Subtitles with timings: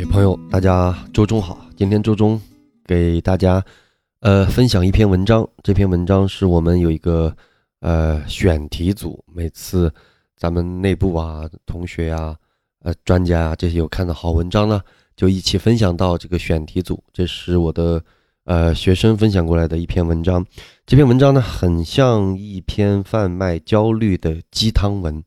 [0.00, 1.58] 朋友，大家周中好。
[1.76, 2.40] 今天周中
[2.86, 3.62] 给大家
[4.20, 5.46] 呃分享一篇文章。
[5.62, 7.34] 这篇文章是我们有一个
[7.80, 9.92] 呃选题组，每次
[10.34, 12.34] 咱们内部啊、同学呀、
[12.82, 14.80] 呃专家啊这些有看到好文章呢，
[15.14, 17.02] 就一起分享到这个选题组。
[17.12, 18.02] 这是我的
[18.44, 20.44] 呃学生分享过来的一篇文章。
[20.86, 25.22] 这篇文章呢，很像一篇贩卖焦虑的鸡汤文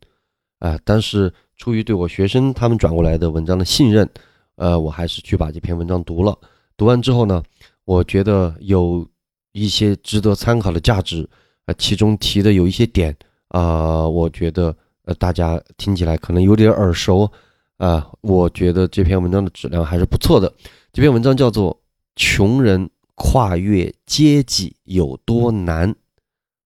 [0.58, 4.10] 啊，但是出于对我学生他们转过来的文章的信任。
[4.56, 6.38] 呃，我还是去把这篇文章读了。
[6.78, 7.44] 读完之后呢，
[7.84, 9.06] 我觉得有
[9.52, 11.28] 一些值得参考的价值。
[11.66, 13.16] 呃，其中提的有一些点
[13.48, 17.30] 啊，我觉得呃大家听起来可能有点耳熟
[17.78, 18.10] 啊。
[18.22, 20.54] 我觉得这篇文章的质量还是不错的。
[20.94, 21.74] 这篇文章叫做
[22.16, 25.92] 《穷人跨越阶级有多难》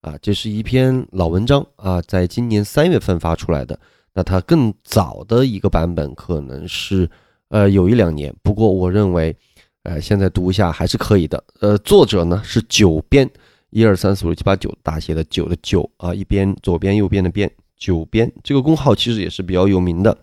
[0.02, 3.78] 啊，这是一篇老文章啊，在今年三月份发出来的。
[4.12, 7.10] 那它更早的一个版本可能是。
[7.50, 9.36] 呃，有一两年，不过我认为，
[9.82, 11.42] 呃，现在读一下还是可以的。
[11.60, 13.28] 呃，作者呢是九边，
[13.70, 20.16] 一二三四五六七八九大写的九的九啊，一边左边右边的边，九边这个公号其实也是比较有名的。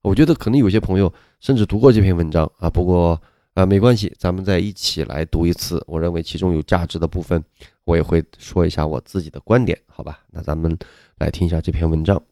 [0.00, 3.20] 我觉得可能有些朋友甚至读过这篇文章啊，不过
[3.52, 5.84] 啊没关系，咱们再一起来读一次。
[5.86, 7.44] 我认为其中有价值的部分，
[7.84, 10.20] 我也会说一下我自己的观点，好吧？
[10.30, 10.78] 那咱们
[11.18, 12.22] 来听一下这篇文章。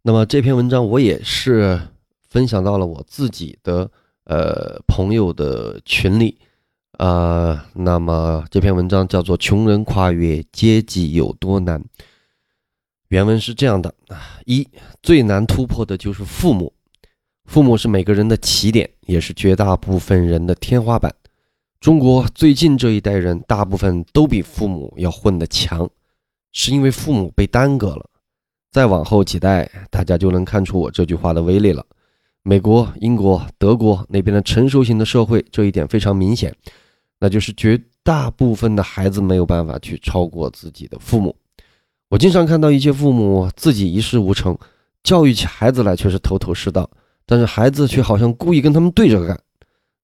[0.00, 1.78] 那么这篇文章我也是。
[2.36, 3.90] 分享到了我自己的
[4.24, 6.36] 呃朋友的群里，
[6.98, 11.80] 呃，那么这篇文章叫做《穷人跨越阶级有多难》。
[13.08, 14.68] 原文是这样的啊：一
[15.02, 16.70] 最难突破的就是父母，
[17.46, 21.10] 父母是每个人的起点，也是绝大部分人的天花板。
[21.80, 25.88] 中国最近这一代人，大部分都比父母要混得强，
[26.52, 28.10] 是因为父母被耽搁了。
[28.70, 31.82] 再往后几代，大家就能看出我这句话的威力了。
[32.48, 36.54] 美国、英国、德国那边的成熟型的社会，这一点非常明显，
[37.18, 41.34] 那就是绝大部分的孩子没有办法去超过自己的父母。
[42.08, 44.56] 我经常看到一些父母自己一事无成，
[45.02, 46.88] 教育起孩子来却是头头是道，
[47.26, 49.36] 但是孩子却好像故意跟他们对着干，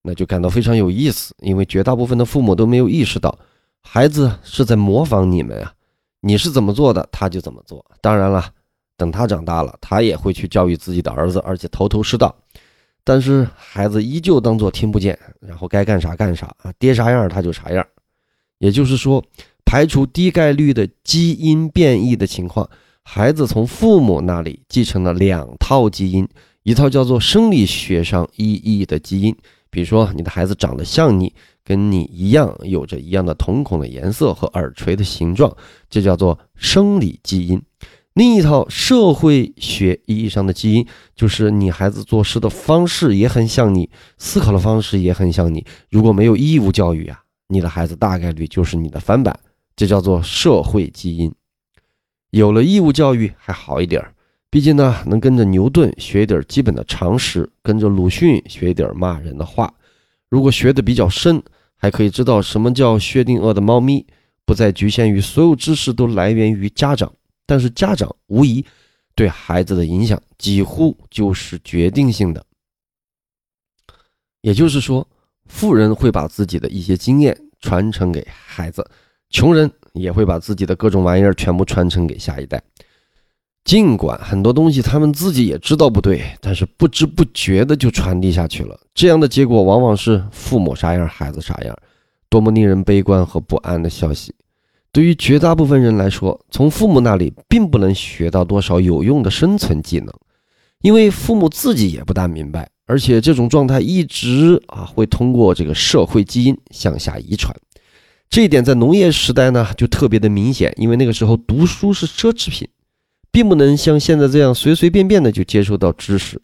[0.02, 1.32] 那就感到非常有意思。
[1.42, 3.38] 因为绝大部分的父母都没有意识到，
[3.82, 5.72] 孩子是在模仿你们啊，
[6.20, 7.86] 你是怎么做的，他就怎么做。
[8.00, 8.52] 当然了。
[9.02, 12.32] 等他长大了，他也会去教育自己的儿子，而且头头是道。
[13.02, 17.84] 但是孩子依旧当作听不见，然后该干啥干啥啊，爹啥样他就啥样。
[18.58, 19.20] 也就是说，
[19.64, 22.70] 排除低概率的基因变异的情况，
[23.02, 26.28] 孩子从父母那里继承了两套基因，
[26.62, 29.36] 一套叫做生理学上意义的基因，
[29.68, 31.34] 比如说你的孩子长得像你，
[31.64, 35.52] 跟你一样，有着一样的瞳孔的颜色和耳垂的形状，
[35.90, 37.60] 这叫做生理基因。
[38.14, 40.86] 另一套社会学意义上的基因，
[41.16, 45.64] 就是你孩子做事的方式也很像你，思考的方式也很像你。
[45.88, 49.38] 如果没有义务教育啊，你的孩子大概率就是你的翻版，
[49.74, 51.32] 这叫做社会基因。
[52.30, 54.04] 有了义务教育还好一点，
[54.50, 59.72] 毕竟呢，能跟着牛顿学一点基本的常识，跟着鲁迅学一点骂人的话。
[60.28, 61.42] 如果学的比较深，
[61.76, 64.06] 还可以知道什么叫薛定谔的猫咪，
[64.44, 67.10] 不再局限于所有知识都来源于家长。
[67.52, 68.64] 但是家长无疑
[69.14, 72.42] 对孩子的影响几乎就是决定性的，
[74.40, 75.06] 也就是说，
[75.44, 78.90] 富人会把自己的一些经验传承给孩子，
[79.28, 82.58] 穷人也会把自己的各种玩意儿全部传承给下一代。
[83.64, 88.80] 尽管很多东西他们自己也知道不对，但是不知不觉的就传递下去了。
[88.94, 91.78] 这样的结果往往是父母啥样，孩子啥样，
[92.30, 94.34] 多么令人悲观和不安的消息。
[94.92, 100.12] 对于绝大部分人来说，从父母那里并不能学到多少有用的生存技能，
[100.82, 107.56] 因为父母自己也不大明白，而且这种状态一直啊会通过这个社会基因向下遗传。
[108.28, 112.68] 这一点在农业时代呢就特别的明显，因为那个时候读书是奢侈品，
[113.30, 116.38] 并不能像现在这样随随便便的就接受到知识，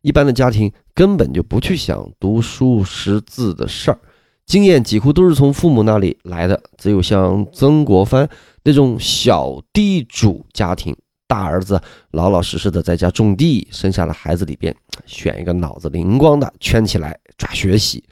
[0.00, 3.98] 一般的家庭根本就不去想读书识字的事儿。
[4.44, 8.28] 经验几乎都是从父母那里来的，只有像曾国藩
[8.64, 10.94] 那种小地主家庭，
[11.26, 11.80] 大儿子
[12.10, 14.74] 老老实实的在家种地，生下了孩子里边
[15.06, 18.02] 选一个脑子灵光的圈起来抓学习。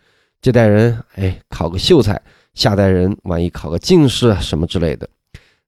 [0.41, 2.19] 这代人哎考个秀才，
[2.55, 5.07] 下代人万一考个进士什么之类的，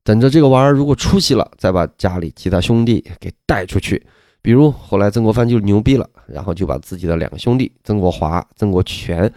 [0.02, 4.02] 等着这个娃儿如果出息了，再把家里其他兄弟给带出去。
[4.40, 9.30] 比如后来曾国藩就牛逼了，然后就把自己的两个兄弟曾国华、曾国荃。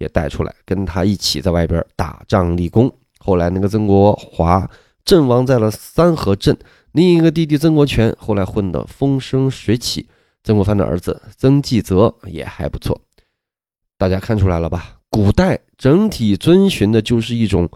[0.00, 2.92] 也带出来，跟他一起在外边打仗立功。
[3.18, 4.68] 后来那个曾国华
[5.04, 6.56] 阵亡在了三河镇，
[6.92, 10.08] 另一个弟弟曾国荃后来混得风生水起，
[10.42, 13.00] 曾国藩的儿子曾纪泽也还不错。
[13.98, 14.96] 大家看出来了吧？
[15.10, 17.68] 古代整体遵循的就是一种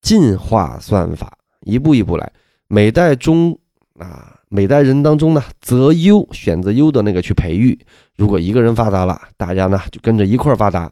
[0.00, 2.32] 进化算法，一步一步来。
[2.68, 3.58] 每代中
[3.98, 7.78] 啊，每代人当中呢，择优选择优的那个去培育。
[8.16, 10.90] 如果一个人发达了，大家呢就跟着一块发达。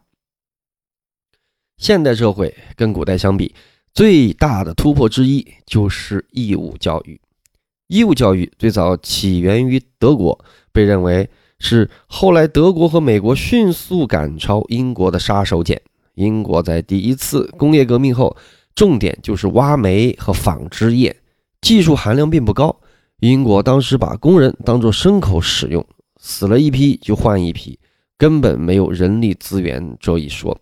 [1.77, 3.53] 现代社会跟古代相比，
[3.93, 7.19] 最大的突破之一就是义务教育。
[7.87, 11.29] 义务教育最早起源于德国，被认为
[11.59, 15.79] 是后来德国和美国迅速赶超英国的杀手锏。
[16.15, 18.35] 英国在第一次工业革命后，
[18.73, 21.15] 重点就是挖煤和纺织业，
[21.61, 22.75] 技术含量并不高。
[23.19, 25.85] 英国当时把工人当作牲口使用，
[26.21, 27.77] 死了一批就换一批，
[28.17, 30.57] 根本没有人力资源这一说。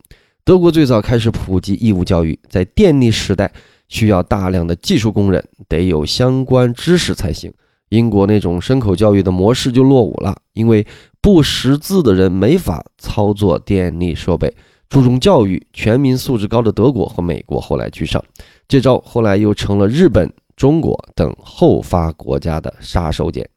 [0.46, 3.50] 德国最早开始普及义务教育，在电力时代
[3.88, 7.54] 需要大量的技术工人，得有相关知识才行。
[7.88, 10.86] 英国那种牲口教育的模式就落伍了，因为
[11.22, 14.54] 不识字的人没法操作电力设备。
[14.90, 18.22] 注重教育、全民素质高的德国和美国后来居上，
[18.68, 23.48] 这招后来又成了日本、中国等后发国家的杀手锏。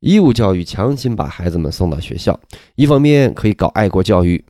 [0.00, 2.38] 义务教育强行把孩子们送到学校，
[2.74, 4.44] 一方面可以搞爱国教育。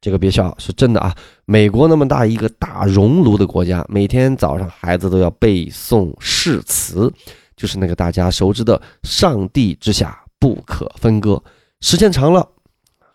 [0.00, 1.14] 这个别笑，是真的啊！
[1.44, 7.12] 美国那么大一个大熔炉的国家，每天早上孩子都要背诵誓词，
[7.56, 11.42] 就是那个大家熟知的“上帝之下不可分割”。
[11.82, 12.48] 时间长了，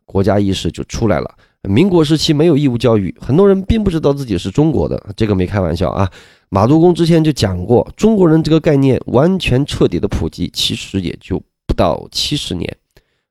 [0.05, 1.35] 国家意识就出来了。
[1.61, 6.11] 民国时期没有义务教育，很多人并不知道自己是中国的，这个没开玩笑啊。
[6.49, 12.77] 马杜公之前就讲过，中国人这个概念完全彻底的普及，其实也就不到七十年。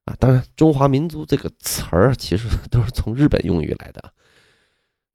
[0.04, 4.12] 啊，当然，中华民族这个词儿其实 都是从日本用语来的。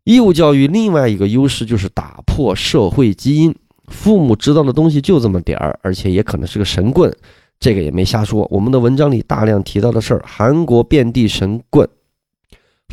[0.06, 3.54] 义务教育另外一个优势就是打破社会基因，
[3.88, 7.14] 父母知道的东西就这么点儿，而且也可能是个神棍，
[7.60, 8.48] 这个也没瞎说。
[8.50, 11.86] 我们的文章里大量提到的事儿，韩国遍地神棍，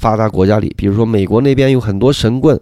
[0.01, 2.61] 发达国家里，比如说美国那边有很多神棍，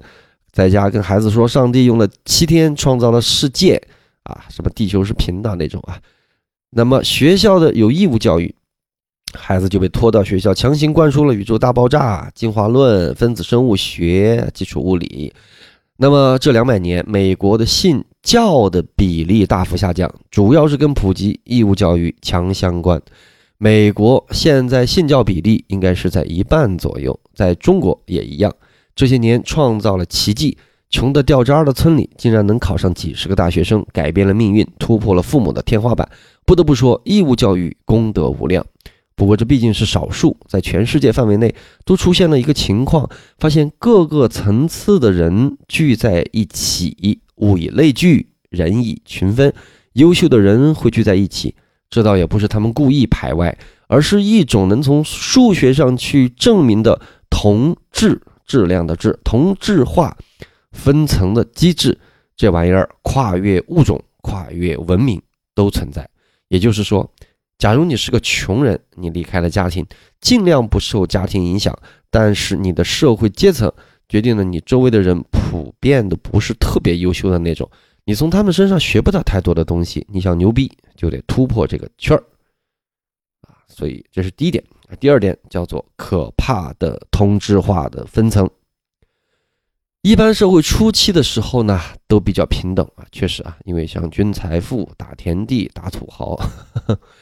[0.50, 3.80] 在家跟孩子说，上帝用了七天创造了世界，
[4.24, 5.98] 啊，什么地球是平的那种啊。
[6.68, 8.54] 那么学校的有义务教育。
[9.32, 15.32] 孩子就被拖到学校，强行灌输了宇宙大爆炸、进化论、分子生物学、基础物理。
[15.96, 23.00] 那么这两百年，美国的信教的比例大幅下降，主要是跟普及义务教育强相关。
[23.58, 28.52] 美国现在信教比例应该是在一半左右，在中国也一样。
[28.96, 30.58] 这些年创造了奇迹，
[30.90, 36.08] 穷得掉渣的村里竟然能考上几十个大学生，改变了命运，突破了父母的天花板。
[36.44, 38.66] 不得不说，义务教育功德无量。
[39.14, 41.54] 不过这毕竟是少数，在全世界范围内
[41.84, 49.52] 都出现了一个情况，发现各个层次的人聚在一起，物以类聚，人以群分。
[49.92, 51.54] 优秀的人会聚在一起，
[51.90, 53.56] 这倒也不是他们故意排外，
[53.86, 56.98] 而是一种能从数学上去证明的
[57.28, 60.16] 同质质量的质同质化
[60.72, 61.98] 分层的机制。
[62.34, 65.20] 这玩意儿跨越物种、跨越文明
[65.54, 66.08] 都存在。
[66.48, 67.08] 也就是说。
[67.58, 69.86] 假如你是个穷人，你离开了家庭，
[70.20, 71.76] 尽量不受家庭影响。
[72.10, 73.72] 但是你的社会阶层
[74.08, 77.70] 决定了你周围的人普遍的不是特别优秀的那种，
[78.04, 80.06] 你从他们身上学不到太多的东西。
[80.10, 82.22] 你想牛逼，就得突破这个圈儿
[83.48, 83.62] 啊！
[83.66, 84.62] 所以这是第一点。
[85.00, 88.50] 第二点叫做可怕的同质化的分层。
[90.02, 96.36] 一般社会初期的时候呢，都比较平等啊，确实啊，因为像均财富、打田地、打土豪。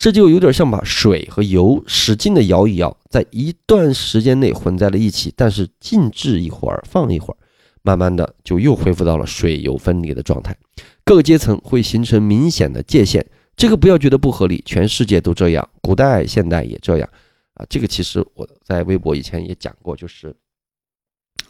[0.00, 7.36] 这就有点像把水和油使劲的摇一摇，在一段时间内混在了一起，但是静置一会儿，放一会儿，
[7.82, 10.56] 慢慢的就又恢复到了水油分离的状态。
[11.04, 13.22] 各个阶层会形成明显的界限，
[13.54, 17.06] 这个不要觉得不合理，全世界都这样，古代、现代也这样
[17.52, 17.66] 啊。
[17.68, 20.34] 这个其实我在微博以前也讲过，就是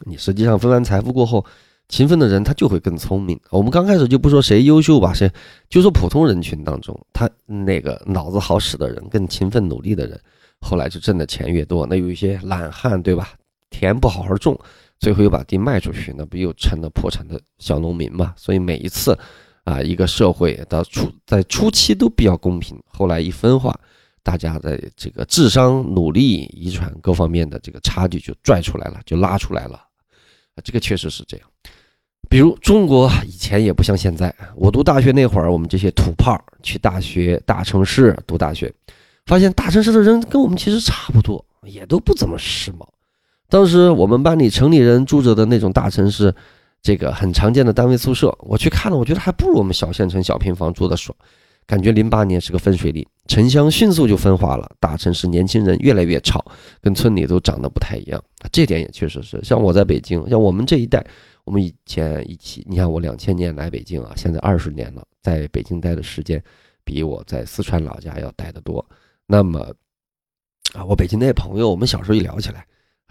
[0.06, 1.46] 你实际上分完财富过后。
[1.90, 3.38] 勤奋的人他就会更聪明。
[3.50, 5.30] 我们刚开始就不说谁优秀吧，谁
[5.68, 10.18] 就说普通人群当中，他那个脑子好使的人，更勤奋努力的人，
[10.60, 11.84] 后来就挣的钱越多。
[11.86, 13.34] 那有一些懒汉，对吧？
[13.70, 14.58] 田不好好种，
[15.00, 18.32] 最后又把地卖出去，那不又成了破产的小农民嘛？
[18.36, 19.18] 所以每一次
[19.64, 23.78] 啊，一个社会到初在初期都比较公平，后来一分化，
[24.22, 29.80] 大家的这个智商、努力、遗传各方面的这个差距就拽出来了，就拉出来了。
[30.62, 31.48] 这个确实是这样。
[32.28, 38.72] 比如中国以前也不像现在，我读大学那会儿，我们这些土炮去大学大城市读大学，
[39.26, 42.86] 发现大城市的人跟我们其实差不多，也都不怎么时髦。
[43.48, 46.32] 当时我们班里城里人住着的那种大城市，
[46.80, 51.16] 这个很常见的单位宿舍，我去看了，我觉得还不如我们小县城小平房住的爽。
[51.66, 56.44] 感觉零八年是个分水岭，城乡迅速就分化了，大城市年轻人越来越吵，
[56.80, 58.20] 跟村里都长得不太一样。
[58.50, 61.04] 这点也确实是，像我在北京，像我们这一代，
[61.50, 66.40] 我们以前一起，你看我两千年来北京啊，现在二十年了，在北京待的时间
[66.84, 68.88] 比我在四川老家要待得多。
[69.26, 69.58] 那么
[70.74, 72.64] 啊，我北京那些朋友，我们小时候一聊起来，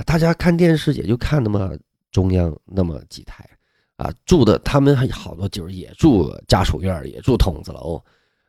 [0.05, 1.77] 大家看电视也就看那么
[2.12, 3.46] 中央那么几台。
[3.98, 8.01] 啊，住的他们还好多就是也住家属院，也住筒子楼，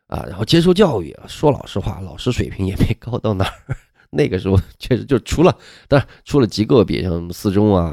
[0.06, 1.12] 啊，然后接受教育。
[1.26, 3.76] 说老实话，老师水平也没高到哪儿。
[4.10, 5.56] 那个时候 确实就除了，
[5.88, 7.92] 当然除了极个别，像四中啊，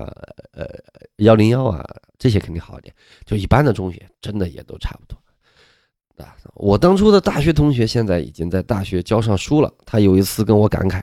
[0.51, 0.67] 呃，
[1.17, 1.85] 幺零幺啊，
[2.17, 2.93] 这些肯定好一点。
[3.25, 5.17] 就一般的中学，真的也都差不多。
[6.23, 9.71] 啊，我当初的大学同学现在已经在大学教上书了。
[9.85, 11.01] 他有一次跟我感慨，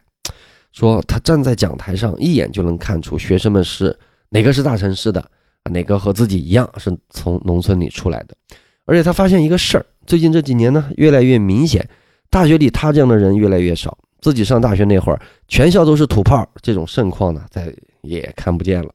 [0.72, 3.96] 说他站在讲台上，一眼就能看出学生们是
[4.28, 5.30] 哪个是大城市的。
[5.70, 8.36] 哪个和自己一样是从农村里出来的？
[8.84, 11.88] 而且他发现一个事儿，最近这几年呢，越来越明显，
[12.28, 13.96] 大学里他这样的人越来越少。
[14.24, 18.88] 自己上大学那会儿，全校都是土炮，这种盛况呢，再也看不见了。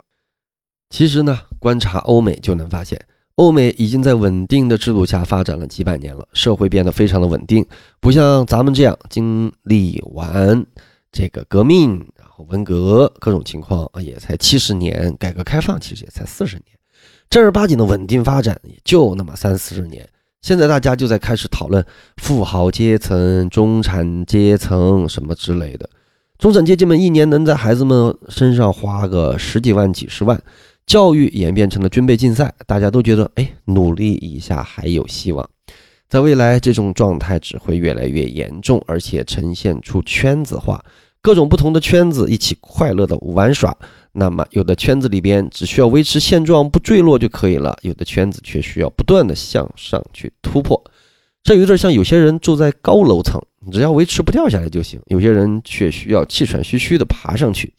[0.90, 3.00] 其实呢，观察欧美就能发现，
[3.36, 7.64] 欧美已经在稳定的制度下发展了几百年了，社会变得非常的稳定，
[8.00, 10.66] 不像咱们这样经历完
[11.12, 12.04] 这个革命。
[12.16, 16.76] 然后文革各种情况，也才七十年；改革开放其实也才四十年，
[17.30, 20.10] 正儿八经的稳定发展也就那么三四十年。
[20.42, 21.86] 现在大家就在开始讨论
[22.18, 25.90] 富豪阶层、中产阶层什么之类的。
[26.38, 30.42] 中产阶级们一年能在孩子们身上花个十几万、几十万，
[30.86, 35.48] 教育演变成了军备竞赛，大家都觉得哎，努力一下还有希望。
[36.08, 40.84] 在未来，这种状态只会越来越严重，而且呈现出圈子化。
[41.22, 43.78] 各种不同的圈子一起快乐的玩耍，
[44.12, 50.84] 那么有的圈子里边只需要维持现状不坠落就可以了，有的圈子却需要不断的向上去突破。
[51.44, 57.74] 这有点像有些人住在高楼层，只要维持不掉下来就行；有些人却需要气喘吁吁的爬上去。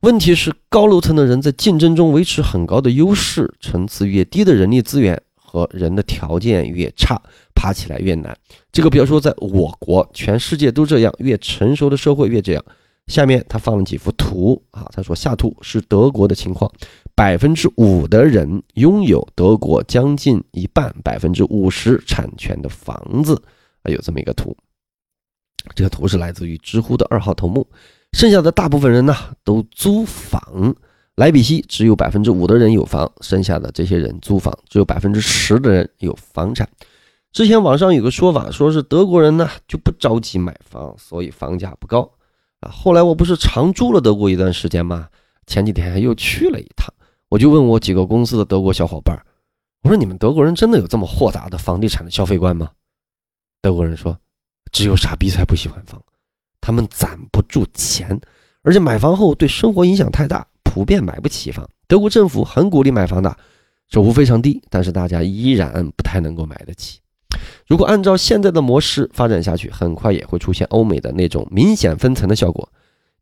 [0.00, 5.20] 问题是高楼层的人在竞争中维持很高的优势，层次越低的人力资源。
[5.52, 7.20] 和人的条件越差，
[7.56, 8.38] 爬起来越难。
[8.70, 11.12] 这个不要说在我国，全世界都这样。
[11.18, 12.64] 越成熟的社会越这样。
[13.10, 16.70] 下面他放了几幅图啊，他说下图是德国的情况，
[17.14, 23.34] 百分之五的人拥有德国将近一半百分之五十产权的房子
[23.82, 24.56] 啊，有这么一个图。
[25.74, 27.66] 这个图是来自于知乎的二号头目。
[28.12, 29.14] 剩下的大部分人呢，
[29.44, 30.74] 都租房。
[31.16, 36.66] 莱比锡只有百分之五的人有房，剩下的这些人租房，只有百分之十的人有房产。
[37.32, 42.10] 之前网上有个说法，说是德国人呢就不着急买房，所以房价不高
[42.60, 42.70] 啊。
[42.70, 45.08] 后来我不是常住了德国一段时间吗？
[45.46, 46.92] 前几天又去了一趟，
[47.28, 49.18] 我就问我几个公司的德国小伙伴，
[49.82, 52.70] 我说你们德国人真的有这么豁达的房地产的消费观吗？
[53.60, 54.16] 德国人说，
[54.72, 56.00] 只有傻逼才不喜欢房，
[56.60, 58.20] 他们攒不住钱，
[58.62, 60.46] 而且买房后对生活影响太大。
[60.62, 63.36] 普遍买不起房，德国政府很鼓励买房的，
[63.88, 67.00] 首付非常低，但是大家依然不太能够买得起。
[67.70, 72.68] 如果按照现在的模式发展下去，很快也会出现欧美的那种明显分层的效果。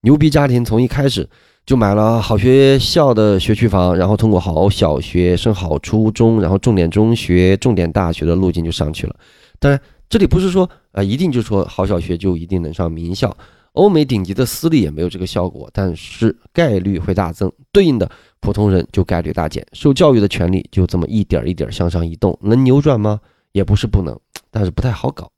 [0.00, 1.28] 牛逼家庭从一开始
[1.66, 9.14] 就买了好学校的学区房，然后通过好小学升好初中，然后重点中学、重点大学的路径就上去了。
[9.58, 9.78] 当然，
[10.08, 13.36] 这里不是说啊，一定就说好小学就一定能上名校。
[13.72, 23.20] 欧美顶级的私立也没有这个效果，但是概率会大增，对应的普通人就概率大减，受教育的权利就这么一点一点向上移动，能扭转吗？
[23.52, 24.16] 也不是不能，
[24.50, 25.30] 但是不太好搞。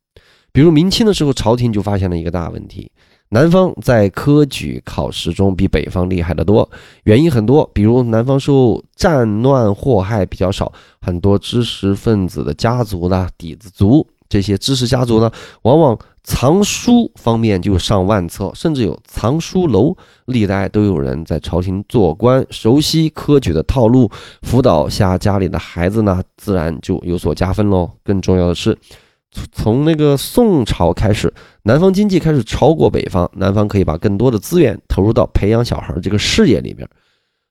[0.52, 2.90] 比如明清的时候，朝廷就发现了一个大问题：
[3.28, 6.68] 南方在科举考试中比北方厉害得多，
[7.04, 14.06] 原因很多，比如南方受战乱祸害比较少，很多知识分子的家族呢底子足。
[14.30, 15.30] 这些知识家族呢，
[15.62, 19.94] 往往藏书方面就上万册，甚至有藏书楼，
[20.26, 24.08] 历代都有人在朝廷做官，熟悉科举的套路，
[24.42, 27.90] 辅导下家里的孩子呢，自然就有所加分喽。
[28.04, 28.78] 更重要的是，
[29.50, 31.32] 从那个宋朝开始，
[31.64, 36.88] 南方经济开始超过北方，南方可以把更多的资源投入到培养小孩这个事业里面，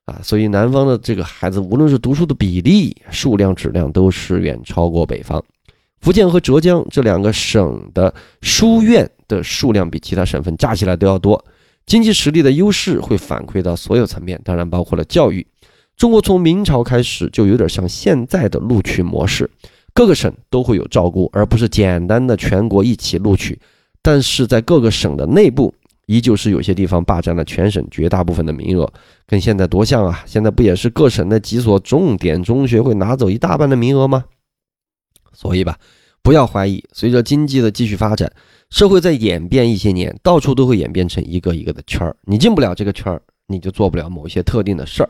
[0.05, 5.43] 啊，所以南方的这个孩子，无论是读书的比例、数量、质量，都是远超过北方。
[6.01, 11.43] 福建和浙江这两个省的书院的数量比其他省份加起来都要多，
[11.85, 15.45] 经济实力的优势会反馈到所有层面，当然包括了教育。
[15.97, 19.49] 中国从明朝开始就有点像现在的录取模式，
[19.93, 23.59] 各个省都会有照顾，而不是简单的全国一起录取。
[24.01, 25.73] 但是在各个省的内部，
[26.05, 28.89] 依旧是有些地方霸占了全省绝大部分的名额，
[29.27, 30.23] 跟现在多像啊！
[30.25, 34.23] 现在不也是各省的几所重点中学会拿走一大半的名额吗？
[35.33, 35.77] 所以吧，
[36.21, 38.31] 不要怀疑，随着经济的继续发展，
[38.69, 42.15] 社会在演变一些年，到处都会演变成一个一个的圈儿。
[42.24, 45.09] 你进不了这个圈儿，你就做不了某些特定的事儿。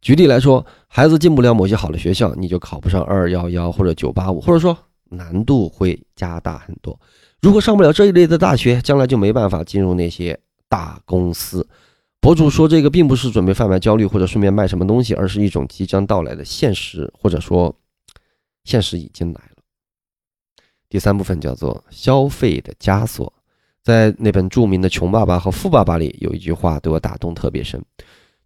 [0.00, 4.76] 举例来说，孩子进不了某些好的学校，你就考不上二幺幺或者九八五，或者说
[5.10, 6.98] 难度会加大很多。
[7.42, 11.66] 如果上不了这一类的大学，将来就没办法进入那些大公司。
[12.20, 17.74] 博主说这个并不是准备贩卖焦虑或者顺便卖什么东西，而是一种即将到来的现实，或者说
[18.64, 19.40] 现实已经来。
[20.90, 23.32] 第三部分叫做消费的枷锁，
[23.84, 27.80] 在那本著名的《穷爸爸和富爸爸》里有一句话对我打动特别深。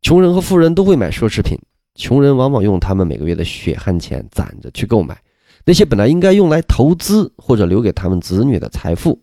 [0.02, 1.58] 穷人和富人都会买奢侈品，
[1.94, 5.18] 穷人往往用他们每个月的血汗钱攒着去购买
[5.64, 9.18] 那些本来应该用来投资或者留给他们子女的财富，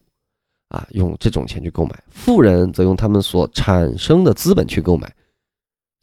[0.69, 5.13] 啊，用这种钱去购买；富人则用他们所产生的资本去购买。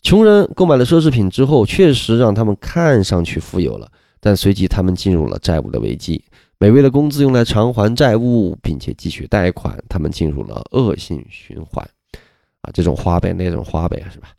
[0.03, 6.23] 穷人购买了奢侈品之后，确实让他们看上去富有了，但随即他们进入了债务的危机。
[6.61, 11.89] 每月的工资用来偿还债务，并且继续贷款，他们进入了恶性循环。
[12.63, 14.31] 啊，这种花呗，那种花呗，是吧？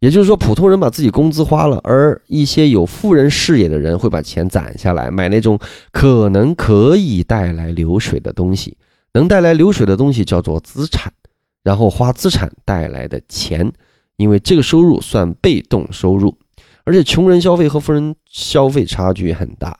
[0.00, 5.56] 也就是说，普通人把自己工资花了，而一些有富人视野的人会把钱攒下来，买那种
[5.92, 8.76] 可能可以带来流水的东西。
[9.12, 11.12] 能带来流水的东西叫做资产，
[11.62, 13.72] 然后花资产带来的钱，
[14.16, 16.36] 因为这个收入算被动收入。
[16.82, 19.78] 而且，穷人消费和富人消费差距很大。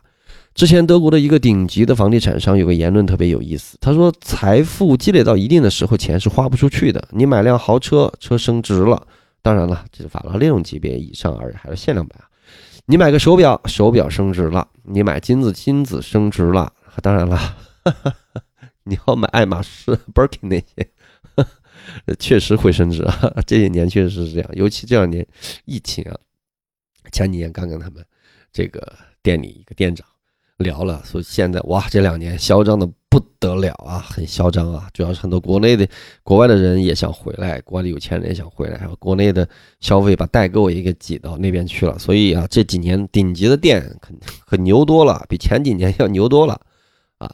[0.58, 7.06] 之前德国的一个顶级的房地产商有个言论特别有意思，他说：“财富积累到一定的时候，钱是花不出去的。
[7.12, 9.06] 你买辆豪车，车升值了。”
[9.40, 12.26] 当然了，这是法拉利那种级别以上而还是限量版啊！
[12.86, 16.72] 你买个手表，手表升值了；你买金子，金子升值了。
[17.02, 17.38] 当然了，
[18.82, 20.90] 你要买爱马仕、Birkin 那些，
[22.18, 23.32] 确实会升值啊！
[23.46, 25.24] 这些年确实是这样，尤其这两年
[25.66, 26.18] 疫情啊，
[27.12, 28.04] 前几年刚跟他们
[28.52, 28.92] 这个
[29.22, 30.04] 店里一个店长。
[30.58, 34.88] 聊了，说现在哇，这两年嚣张的不得了啊，很嚣张啊。
[34.92, 35.88] 主要是很多国内的、
[36.24, 41.96] 国外的人也想回来，国外的有钱人也想回来，还有国内的消费把代购也给挤到那边去了。
[41.96, 44.12] 所以啊，这几年顶级的店可
[44.44, 46.60] 可牛多了，比前几年 要牛多了
[47.18, 47.30] 啊。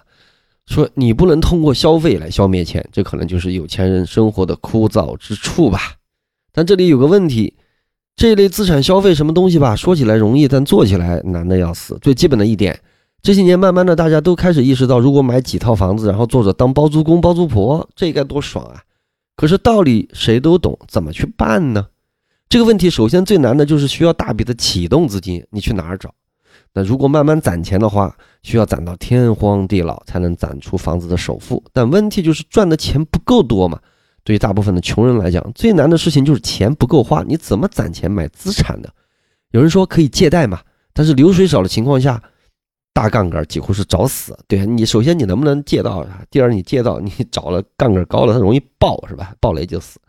[0.67, 5.95] 说你不能通过消费来消灭钱，这可能就是有钱人生活的枯燥之处吧。
[6.53, 7.55] 但这里有个问题，
[8.17, 11.99] 这类资产消费什么东西吧，说起来容易，但做起来难的要死。
[12.03, 12.79] 最基本的一点。
[13.25, 18.83] 这些年，慢慢的，大家都开始意识到，如果买几套房子，然后坐着当包租公、包租婆，这该多爽啊！
[19.35, 21.87] 可是道理谁都懂，怎么去办呢？
[22.51, 26.13] 这个问题，首先最难的就是需要大笔的启动资金，你去哪儿找？
[26.75, 31.65] 那如果慢慢攒钱的话，需要攒到天荒地老才能攒出房子的首付。
[31.73, 33.81] 但问题就是赚的钱不够多嘛。
[34.23, 38.91] 对于大部分的穷人来讲，最难的事情就是钱不够花，你怎么攒钱买资产呢？
[39.53, 40.61] 有人说可以借贷嘛，
[40.93, 42.23] 但是流水少的情况下。
[42.95, 46.07] 大杠杆几乎是找死，对你首先你能不能借到？
[46.31, 49.35] 第二你借到你找了杠杆高了，它容易爆是吧？
[49.41, 50.01] 爆雷就死。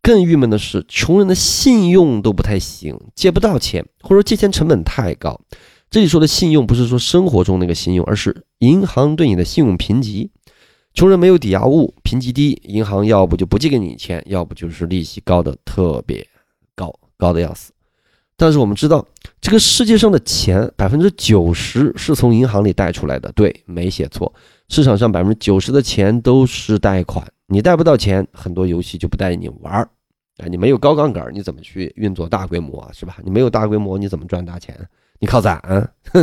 [0.00, 5.38] 更郁闷的是，穷人的信用都不太行，借不到钱，或者说借钱成本太高。
[5.90, 10.30] 这里说的信用不是说生活中那个信用，而是银行对你的信用评级。
[10.94, 16.26] 穷人没有抵押物，评级低，银行要不就不借给你钱，要不就是利息高的特别
[16.74, 17.72] 高，高的要死。
[18.36, 19.06] 但是我们知道，
[19.40, 24.32] 这个世界上的钱百分之九十是从银行里贷出来的，对，没写错。
[24.68, 29.88] 市场上百分之九十的钱都是贷款，你贷不到钱，很多游戏就不带你玩儿。
[30.38, 32.90] 哎，你没有高杠杆，你怎么去运作大规模啊？
[32.92, 33.18] 是吧？
[33.22, 34.76] 你没有大规模，你怎么赚大钱？
[35.20, 35.62] 你靠攒，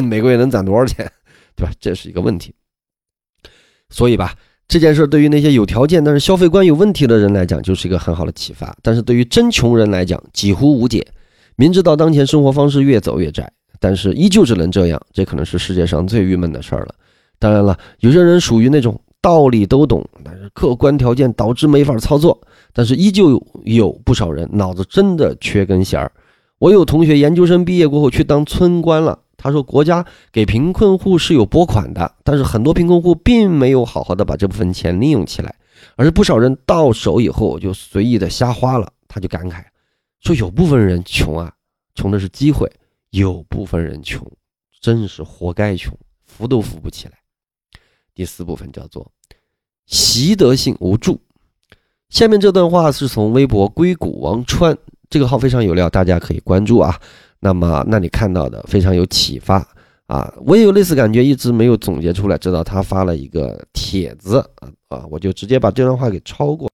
[0.04, 1.10] 每个月能攒多少钱？
[1.56, 1.72] 对吧？
[1.80, 2.54] 这是一个问题。
[3.90, 4.36] 所以吧，
[4.68, 8.76] 这件事对于那些有条件但是消费观有问题的人来讲，就是一个很好的启发。
[8.82, 11.08] 但是对于真穷人来讲，几乎无解。
[11.62, 13.48] 明知道当前生活方式越走越窄，
[13.80, 16.96] 但是依旧只能这样，这可能是世界上最郁闷的事儿了。
[17.38, 22.42] 当然了，有些人属于那种道理都懂，但是客观条件导致没法操作。
[22.74, 26.12] 但是依旧有不少人脑子真的缺根弦儿。
[26.58, 35.54] 我有同学研究生毕业过后去当村官了，他说国家给贫困户是有拨款的，但是很多贫困户并没有好好的把这部分钱利用起来，
[35.96, 38.92] 而是不少人到手以后就随意的瞎花了。
[39.08, 39.62] 他就感慨。
[40.22, 41.52] 说有部分人穷啊，
[41.96, 42.68] 穷的是机会；
[43.10, 44.26] 有部分人穷，
[44.80, 47.14] 真是活该穷，扶都扶不起来。
[48.14, 49.12] 第四部分叫做
[49.88, 51.20] 习得性无助。
[52.10, 54.78] 下面这段话是从微博硅谷王川
[55.10, 57.00] 这个号非常有料，大家可以关注啊。
[57.40, 59.68] 那么那里看到的非常有启发
[60.06, 64.38] 啊，我也有类似感觉，一直没有总结出来，直到他发了一个帖子
[64.90, 66.70] 啊，我就直接把这段话给抄过。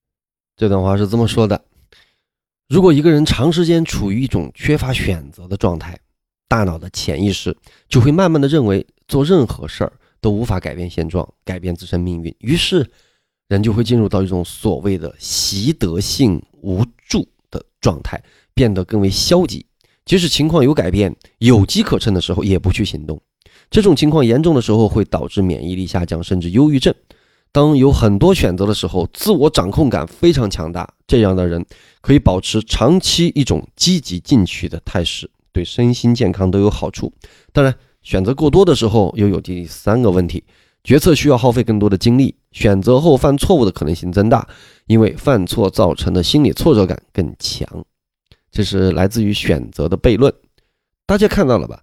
[0.58, 1.62] 这段话是这么说的。
[2.68, 5.98] 如果一个人长时间处于一种缺乏选择的状态，
[6.50, 7.56] 大脑的潜意识
[7.88, 12.86] 就会慢慢的认为做任何事儿都无法改变现状，改变自身命运，于是
[13.48, 18.22] 人就会进入到一种所谓的习得性无助的状态，
[18.54, 19.66] 变得更为消极。
[20.04, 23.22] 即使情况有改变、有机可乘的时候，也不去行动。
[23.70, 26.94] 这种情况严重的时候，会导致免疫力下降，甚至忧郁症。
[27.52, 30.88] 当有很多选择的时候，自我掌控感非常强大。
[31.08, 31.66] 这样的人
[32.02, 37.12] 可以保持长期一种积极进取的态势，对身心健康都有好处。
[37.52, 40.44] 当然，选择过多的时候，又有第三个问题：
[40.84, 44.48] 决策需要耗费更多的精力，选择后犯错误的可能性增大，
[44.86, 47.68] 因为犯错造成的心理挫折感更强。
[48.52, 50.34] 这是来自于选择的悖论，
[51.06, 51.82] 大家看到了吧？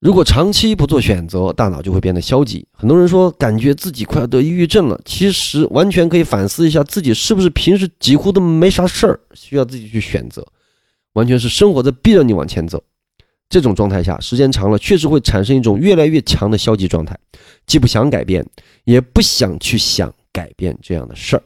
[0.00, 2.66] 如果长期不做选择，大脑就会变得消极。
[2.72, 10.46] 很多人说感觉自己快要得抑郁症了，其实完全可以反思一下自己是不是平时几乎都没啥事儿需要自己去选择，
[11.12, 12.82] 完全是生活在逼着你往前走。
[13.50, 17.18] 这种状态下，时间长了确实会产生一种越来越强的消极状态，
[17.66, 18.46] 既不想改变，
[18.84, 21.42] 也不想去想改变这样的事儿。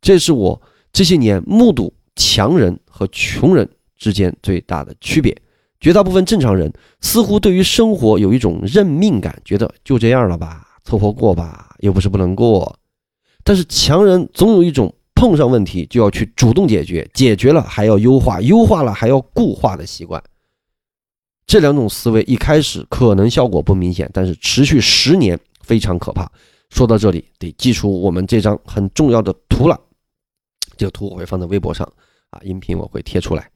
[0.00, 0.60] 这是我
[0.92, 1.92] 这些年目睹。
[2.14, 5.34] 强人和穷人之间最大的区别，
[5.82, 12.78] 绝大部分正常人似乎对于生活有一种认命感，觉得就这样了吧，凑合过吧，又不是不能过。
[13.42, 20.22] 但是强人总有一种碰上问题就要去主动解决，解决了还要优化，优化了还要固化的习惯。
[21.46, 26.30] 这两种思维一开始可能效果不明显，但是持续十年非常可怕。
[26.70, 29.78] 说到这里，得记出我们这张很重要的图了。
[30.76, 31.84] 这个图我会放在微博上
[32.30, 33.50] 啊，音频我会贴出来，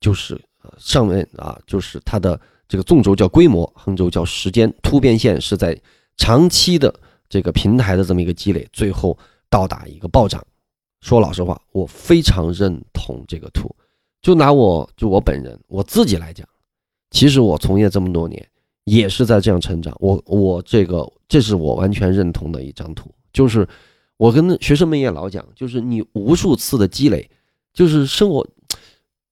[0.00, 0.40] 就是
[0.78, 5.78] 上面啊就是它的这个纵轴叫规模，横轴叫时间，突变线是在
[6.16, 6.94] 长期的
[7.28, 9.16] 这个平台的这么一个积累，最后
[9.48, 10.44] 到达一个暴涨。
[11.00, 13.74] 说老实话，我非常认同这个图。
[14.20, 16.46] 就拿我就我本人我自己来讲，
[17.10, 18.46] 其实我从业这么多年
[18.84, 19.96] 也是在这样成长。
[20.00, 23.68] 我我这个这是我完全认同的一张图，就是。
[24.18, 27.28] 我跟学生们也老讲，就是你无数次的积累，
[27.72, 28.46] 就是生活，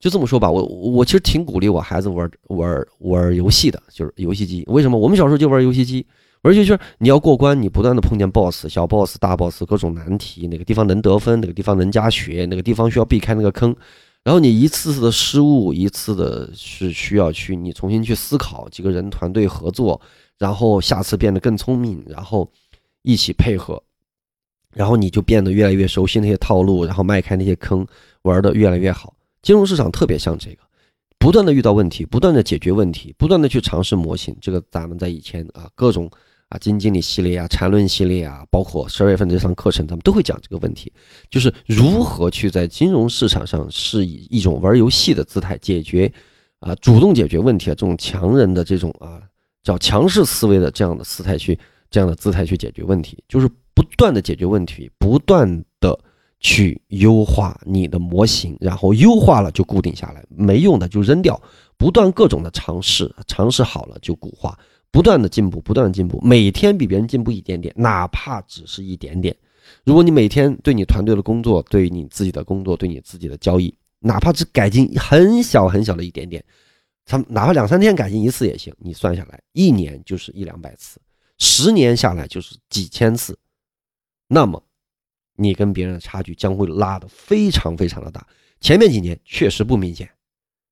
[0.01, 0.51] 就这么说吧。
[0.51, 4.65] 我我其实挺鼓励我孩子玩玩玩游戏的，就是游戏机。
[4.67, 4.99] 为什么？
[4.99, 6.05] 我们小时候就玩游戏机，
[6.43, 13.77] 而且就是你要过关，你不断的碰见 BOSS、小 BOSS、大 BOSS，各种难题，哪个地方能得分，哪个地方能加血，哪个地方需要避开那个坑。
[14.25, 20.01] 然后你一次次的失误，一次的是需要去你重新去思考，几个人团队合作，
[20.39, 22.51] 然后下次变得更聪明，然后
[23.03, 23.83] 一起配合。
[24.73, 27.87] 然后你就变得越来越熟悉那些套路，然后迈开那些坑，
[28.23, 29.13] 玩的越来越好。
[29.43, 30.63] 金融市场特别像这个，
[31.19, 34.37] 不断的遇到问题，不断的解决问题，不断的去尝试模型。
[34.41, 36.11] 这个咱们在以前啊，各种
[36.49, 40.93] 啊基金经理系列啊、缠论系列啊，包括十二月份这堂课程，咱们都会讲这个问题，
[41.31, 46.13] 就是如何去在金融市场上是以一种玩游戏的姿态解决
[46.59, 49.23] 啊，主动解决问题啊，这种强人的这种啊
[49.63, 51.59] 叫强势思维的这样的姿态去
[51.91, 53.49] 这样的姿态去解决问题，就是。
[53.73, 55.65] 不断的解决问题，不断
[56.41, 61.41] 去优化你的模型，然后优化了就固定下来，没用的就扔掉。
[61.77, 64.59] 不断各种的尝试，尝试好了就固化，
[64.91, 69.35] 不断的进步，不断的进步，每天比别人进步一点点，哪怕只是一点点。
[69.85, 76.45] 如果你每天对你团队的工作，对你自己的工作，对你自己的交易，哪怕只改进很小很小的一点点，
[77.05, 81.01] 他哪怕两三天改进一次也行，你算下来，一年就是一两百次，
[81.39, 83.39] 十年下来就是几千次。
[84.27, 84.63] 那么，
[85.41, 88.27] 你跟别人的差距将会拉得非常非常的大。
[88.61, 90.09] 前面几年确实不明显，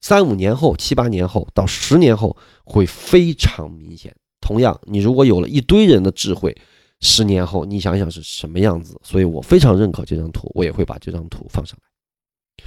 [0.03, 4.15] 三五年后、七八年后到十年后会非常明显。
[4.43, 6.55] 同样，你如果有了一堆人的智慧，
[7.01, 9.01] 十年后你想想是什么样子？
[9.03, 12.65] 所以我非常认可这张图，我也会把这张图放上来。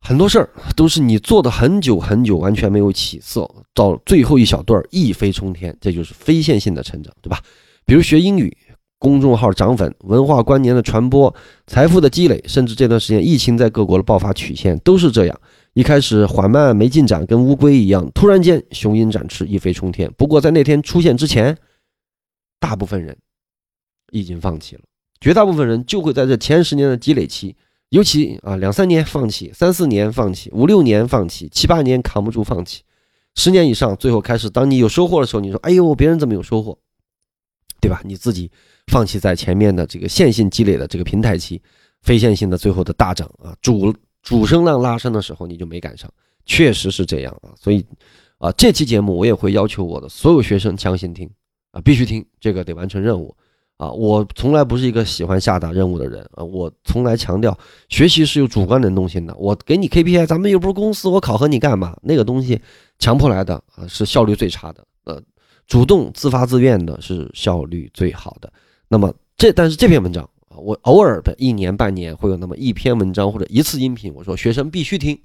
[0.00, 7.42] 很多事儿都是你做的很久很久，完全没有起色，到最后一小段一飞冲天，这就是非线性的成长，对吧？
[7.86, 8.54] 比如学英语。
[9.04, 11.32] 公众号涨粉，文化观念的传播，
[11.66, 15.40] 财富的积累，甚至这段时间疫情在各国的爆发曲线都是这样。
[15.74, 20.10] 一开始缓慢没进展，跟乌龟一样，突然间雄鹰展翅，一飞冲天。
[20.16, 21.54] 不过在那天出现之前，
[22.58, 23.14] 大部分人
[24.10, 24.80] 已经放弃了。
[25.20, 27.54] 绝大部分人就会在这前十年的积累期，
[27.90, 32.82] 尤其啊两三年放弃，三四年放弃，五六年放弃，七八年扛不住放弃，
[33.34, 36.78] 十年以上，最后开始，当你有收获的时候，你说：“哎呦，别人怎么有收获？”
[37.82, 38.00] 对吧？
[38.02, 38.50] 你自己。
[38.86, 41.60] 放弃在前面的这个线性积累的这个平台期，
[42.02, 46.12] 非线性的最后的大涨啊，主主升浪拉升的时候你就没赶上，
[46.44, 47.50] 确实是这样啊。
[47.58, 47.84] 所以
[48.38, 51.28] 啊，这期节目我也会要求我的所有学生强行听
[51.70, 53.34] 啊，必须听，这个得完成任务
[53.78, 53.90] 啊。
[53.90, 59.34] 我从来不是一个喜欢下达任务的人啊，我从来强调学习是有主观能动性的。
[59.36, 61.96] 我给你 KPI，咱们又不是公司，我考核你干嘛？
[62.02, 62.60] 那个东西
[62.98, 64.86] 强迫来的啊，是效率最差的。
[65.04, 65.22] 呃，
[65.66, 68.52] 主动自发自愿的是效率最好的。
[68.88, 75.18] 那么这但是这篇文章啊，我偶尔的一年半年会有那么一篇文章或者一次音频，我说学生必须听，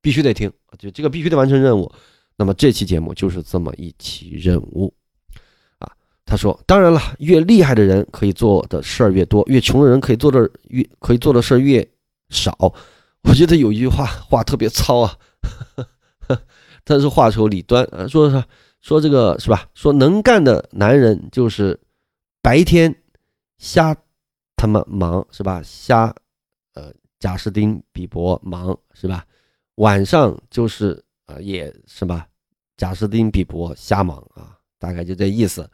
[0.00, 1.90] 必须得听，就这个必须得完成任务。
[2.36, 4.92] 那么这期节目就是这么一期任务
[5.78, 5.90] 啊。
[6.24, 11.86] 他说，当然了，越厉害的人可以做的事儿越多，越穷的人可以做的越可以做的事儿越
[12.30, 12.56] 少。
[13.22, 15.14] 我觉得有一句话话特别糙啊，
[16.84, 18.42] 但是话抽理端啊，说是
[18.80, 19.68] 说这个是吧？
[19.74, 21.78] 说能干的男人就是
[22.42, 22.94] 白天
[23.58, 23.96] 瞎
[24.56, 25.62] 他妈忙是吧？
[25.62, 26.14] 瞎
[26.74, 29.24] 呃贾斯汀比伯忙是吧？
[29.76, 32.28] 晚上就是呃也是吧？
[32.76, 35.70] 贾斯汀比伯瞎忙啊，大概就这意思。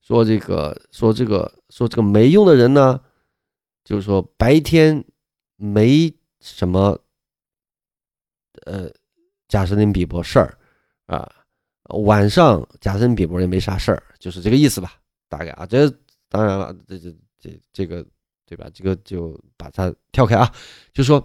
[0.00, 3.00] 说这个说这个说这个没用的人呢，
[3.84, 5.04] 就是说白天
[5.56, 6.12] 没。
[6.40, 6.96] 什么？
[8.64, 8.88] 呃，
[9.48, 10.56] 贾斯汀比伯事儿
[11.06, 11.28] 啊，
[12.04, 15.66] 晚上贾斯汀比伯也没啥事儿，就是这个意思吧，大概啊。
[15.66, 15.88] 这
[16.28, 18.04] 当然了，这这这这个
[18.46, 18.66] 对吧？
[18.72, 20.52] 这个就把它跳开啊。
[20.92, 21.22] 就说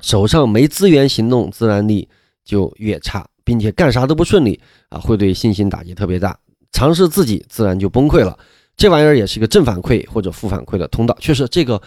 [0.00, 2.08] 手上没资源，行动自然力
[2.44, 6.38] 就越差，并且干啥都不顺利啊，会对信心打击特别大，
[6.72, 8.38] 尝试自己自然就崩溃了。
[8.76, 11.80] 这玩意儿也是一个正反馈或者负反馈的通道，确实这个。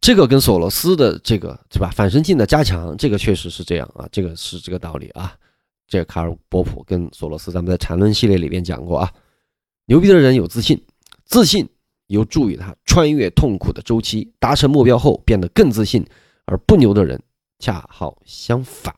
[0.00, 1.90] 这个跟索罗斯的这个对吧？
[1.92, 5.34] 反身性的加强，这个确实是这样啊，这个是这个道理啊。
[5.88, 9.12] 这个卡尔波普跟索罗斯，咱们在缠论系列里边讲过啊。
[9.88, 10.78] 牛逼的人有自信，
[11.24, 11.66] 自信
[12.08, 16.02] 有助于他穿越痛苦的周期，达成目标后变得更自信；
[16.44, 17.18] 而不牛的人
[17.58, 18.94] 恰好相反。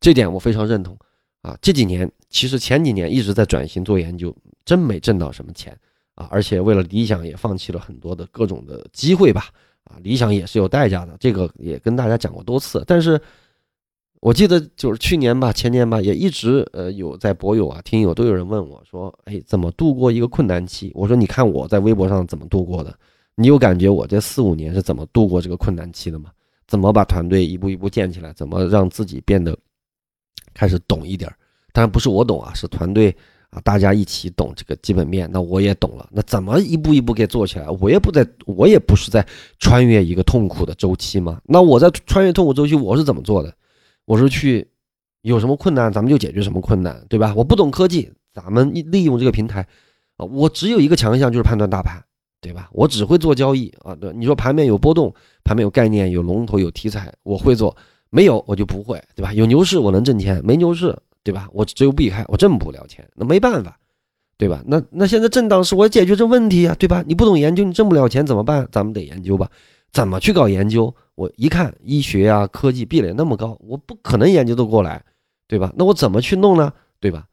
[0.00, 0.96] 这点我非常认同
[1.40, 1.58] 啊。
[1.60, 4.32] 这几年其实前几年一直在转型做研究，
[4.64, 5.76] 真没挣到什么钱
[6.14, 9.48] 啊，而且为了理想也放弃了很多的各种的机会吧。
[9.82, 12.84] 啊，理想也是有代价的，这个也跟大家讲过多次。
[12.86, 13.20] 但是
[14.22, 22.96] 我记得就是去年吧，前年吧，也一直呃有在博友啊、听友都有人问我说：“哎，怎么度过一个困难期？”我说：“你看我在微博上怎么度过的？
[23.34, 26.30] 你有感觉我这四五年是怎么度过这个困难期的吗？
[26.68, 28.32] 怎么把团队一步一步建起来？
[28.32, 29.58] 怎么让自己变得
[30.54, 31.34] 开始懂一点儿？
[31.72, 33.12] 当然不是我懂啊，是团队。”
[33.50, 36.08] 啊，大家一起懂这个基本面，那我也懂了。
[36.10, 37.68] 那怎么一步一步给做起来？
[37.80, 39.26] 我也不在，我也不是在
[39.58, 41.38] 穿越一个痛苦的周期吗？
[41.44, 43.54] 那我在穿越痛苦周期，我是怎么做的？
[44.04, 44.68] 我是去
[45.22, 47.34] 有什么困难，咱们就解决什么困难，对吧？
[47.36, 49.66] 我不懂科技，咱们利用这个平台
[50.16, 52.02] 啊，我只有一个强项就是判断大盘，
[52.40, 52.68] 对吧？
[52.72, 53.94] 我只会做交易啊。
[53.94, 57.74] 对，你说盘面有波动，盘面有概念，有龙头，有题材，我会做；
[58.10, 59.32] 没有，我就不会，对吧？
[59.32, 60.96] 有牛市我能挣钱，没牛市。
[61.24, 61.48] 对吧？
[61.52, 63.78] 我只有避开，我挣不了钱，那没办法，
[64.36, 64.60] 对吧？
[64.66, 67.04] 那那现在震荡是我解决这问题啊，对吧？
[67.06, 68.66] 你不懂研究，你挣不了钱怎么办？
[68.72, 69.48] 咱们得研究吧，
[69.92, 70.92] 怎么去搞研究？
[71.14, 75.04] 我一看医学啊、科技壁垒那么高，我不可能研究得过来，
[75.46, 75.72] 对吧？
[75.76, 76.72] 那我怎么去弄呢？
[77.00, 77.26] 对吧？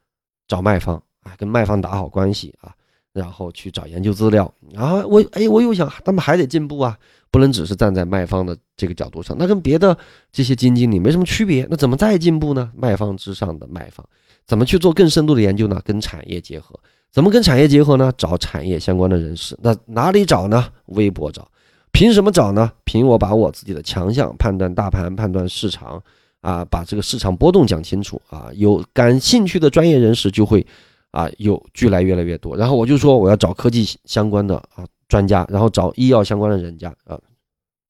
[0.48, 2.74] 找卖方啊，跟卖方打好关系啊，
[3.14, 4.52] 然后去找研究资料。
[4.72, 6.98] 然后我哎，我又想，他们还得进步啊。
[7.32, 9.96] 不能只是站在卖方的这个角度上，那跟别的
[10.32, 11.68] 这些基金经理没什么区别。
[11.70, 12.72] 那怎么再进步呢？
[12.76, 14.04] 卖方之上的卖方，
[14.48, 15.80] 怎么去做更深度的研究呢？
[15.86, 16.74] 跟产业结合，
[17.12, 18.12] 怎么跟产业结合呢？
[18.18, 19.56] 找产业相关的人士。
[19.62, 20.74] 那哪里找呢？
[20.88, 21.48] 微博找。
[21.92, 22.72] 凭什么找呢？
[22.84, 26.02] 凭我把我自己的强项判断大盘、判断市场
[26.42, 28.50] 啊，把这个市场波动讲清楚啊。
[28.54, 30.66] 有感兴趣的专业人士就会
[31.12, 32.56] 啊有聚来越来越多。
[32.56, 34.86] 然后我就说我要找科技相关的啊。
[35.10, 37.20] 专家，然后找医药相关的人家啊，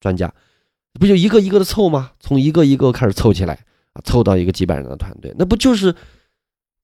[0.00, 0.32] 专家，
[0.94, 2.12] 不就一个一个的凑吗？
[2.18, 3.52] 从一个一个开始凑起来
[3.92, 5.94] 啊，凑到一个几百人的团队，那不就是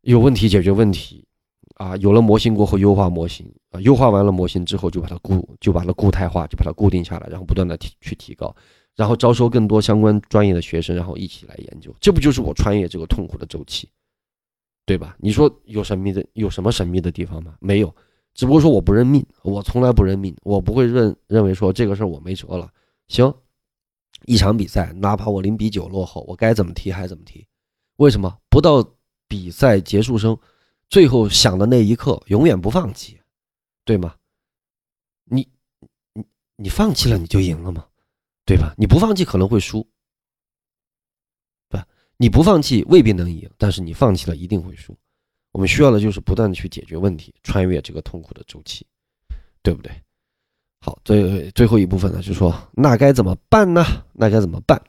[0.02, 1.24] 有问题解决问题
[1.76, 1.96] 啊？
[1.96, 8.54] 有了模型过后优化模型优化完了模型之后就把它固就把它固态化，就把它固定下来，然后不断的提去提高，
[8.94, 13.88] 然后招收更多相关专业的学生，然后一起来研究，这不就是我穿越这个痛苦的周期，
[14.84, 15.16] 对吧？
[15.18, 17.54] 你说有神秘的有什么神秘的地方吗？
[17.60, 17.94] 没有。
[18.34, 22.70] 只不过说我不认命，我从来不认命，我不会认认为说这个事儿我没辙了。
[23.08, 23.32] 行，
[24.26, 27.46] 一场比赛，哪怕我零比九落后，我该怎么踢还怎么踢。
[27.96, 28.86] 为什么不到
[29.26, 30.36] 比赛结束声，
[30.90, 33.18] 最后响的那一刻，永远不放弃，
[33.86, 34.14] 对吗？
[35.24, 35.48] 你
[36.12, 36.24] 你
[36.56, 37.86] 你放弃了，你就赢了吗？
[38.44, 38.74] 对吧？
[38.76, 39.80] 你不放弃可能会输，
[41.70, 41.86] 对吧？
[42.16, 44.94] 你不放弃未必能赢，但是你放弃了一定会输。
[45.52, 48.86] 我们需要的就是不断的去解决问题，穿越这个痛苦的周期，
[49.62, 49.92] 对不对？
[50.80, 53.84] 好，最最后一部分呢，就说那该怎么办呢？
[54.12, 54.80] 那该怎么办？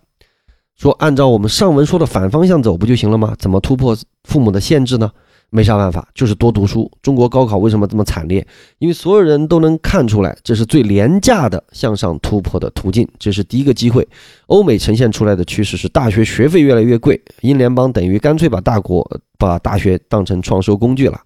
[0.76, 3.36] 说按照我们上文说的反方向走不就行了吗？
[3.40, 5.12] 怎么突破父母的限制呢？
[5.50, 6.92] 没啥办法，就是多读书。
[7.02, 8.46] 中国高考为什么这么惨烈？
[8.80, 13.08] 因为所有人都能看出来，这是最廉价的向上突破的途径。
[13.18, 14.08] 这是第一个机会。
[14.48, 21.20] 欧美呈现出来的趋势是大学学费越来越贵，英联邦等于干脆把大国把大学当成创收工具了。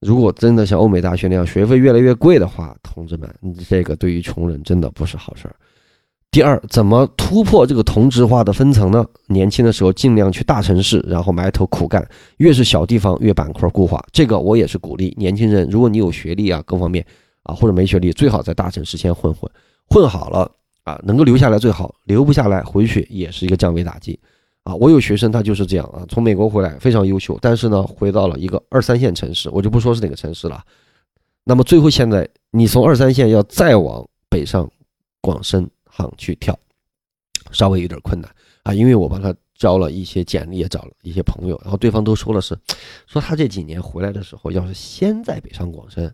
[0.00, 3.32] 如果真的像欧美大学那样学费越来越贵的话，同志们，
[3.68, 5.54] 这个对于穷人真的不是好事儿。
[6.34, 9.06] 第二，怎么突破这个同质化的分层呢？
[9.28, 12.04] 年轻的时候尽量去大城市，然后埋头苦干，
[12.38, 14.04] 越是小地方越板块固化。
[14.10, 17.06] 这个我也是鼓励年轻人，如果你有学历啊，各方面
[17.44, 19.48] 啊，或者没学历，最好在大城市先混混，
[19.88, 20.50] 混好了
[20.82, 24.18] 啊，能够留下来最好，留不下来回去也是一个降维打击
[24.64, 24.74] 啊。
[24.74, 30.60] 我有学生他就是这样啊，从美国回来非常优秀，但是呢，回到了一个二三线城市，我就不说是哪个城市了。
[31.44, 34.68] 那么最后现在你从二三线要再往北上
[35.20, 35.70] 广深。
[35.96, 36.58] 行去跳，
[37.52, 38.28] 稍微有点困难
[38.64, 42.58] 啊，因为我帮他交了一些简历，也找了一些朋友，然后对方都说了是，
[43.06, 46.12] 说他这几年回来的时候，要是先在北上广深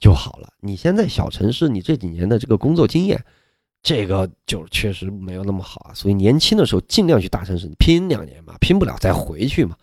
[0.00, 0.48] 就好了。
[0.60, 3.22] 你现在小城市，你这几年的这个工作经验，
[3.82, 5.94] 这个就确实没有那么好啊。
[5.94, 9.76] 所以年轻的时候尽量去大城市拼两年嘛，拼不了再回去嘛。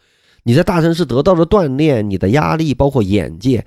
[0.44, 3.64] 你在大城市得到的锻炼，你的压力，包括眼界。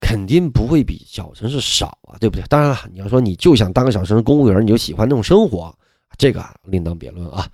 [0.00, 2.44] 肯定不会比小城市少啊，对不对？
[2.48, 5.72] 当然了，你要说你就想当个小城市公务员，你就喜欢那种生活，
[6.16, 7.46] 这个另当别论啊。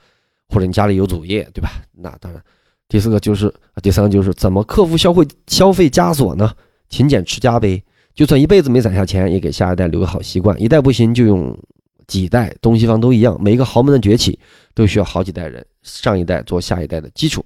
[0.48, 1.70] 或者你家里有主业，对吧？
[1.92, 2.40] 那当然。
[2.88, 6.52] 第四个就是，第三个就是怎么克服消费消费枷锁呢？
[6.88, 7.82] 勤俭持家呗。
[8.14, 10.58] 就算一辈子没攒下钱，也给下一代留个好习惯。
[10.62, 11.58] 一代不行，就用
[12.06, 12.54] 几代。
[12.60, 14.38] 东西方都一样，每一个豪门的崛起
[14.72, 17.44] 都需要好几代人，上一代做下一代的基础。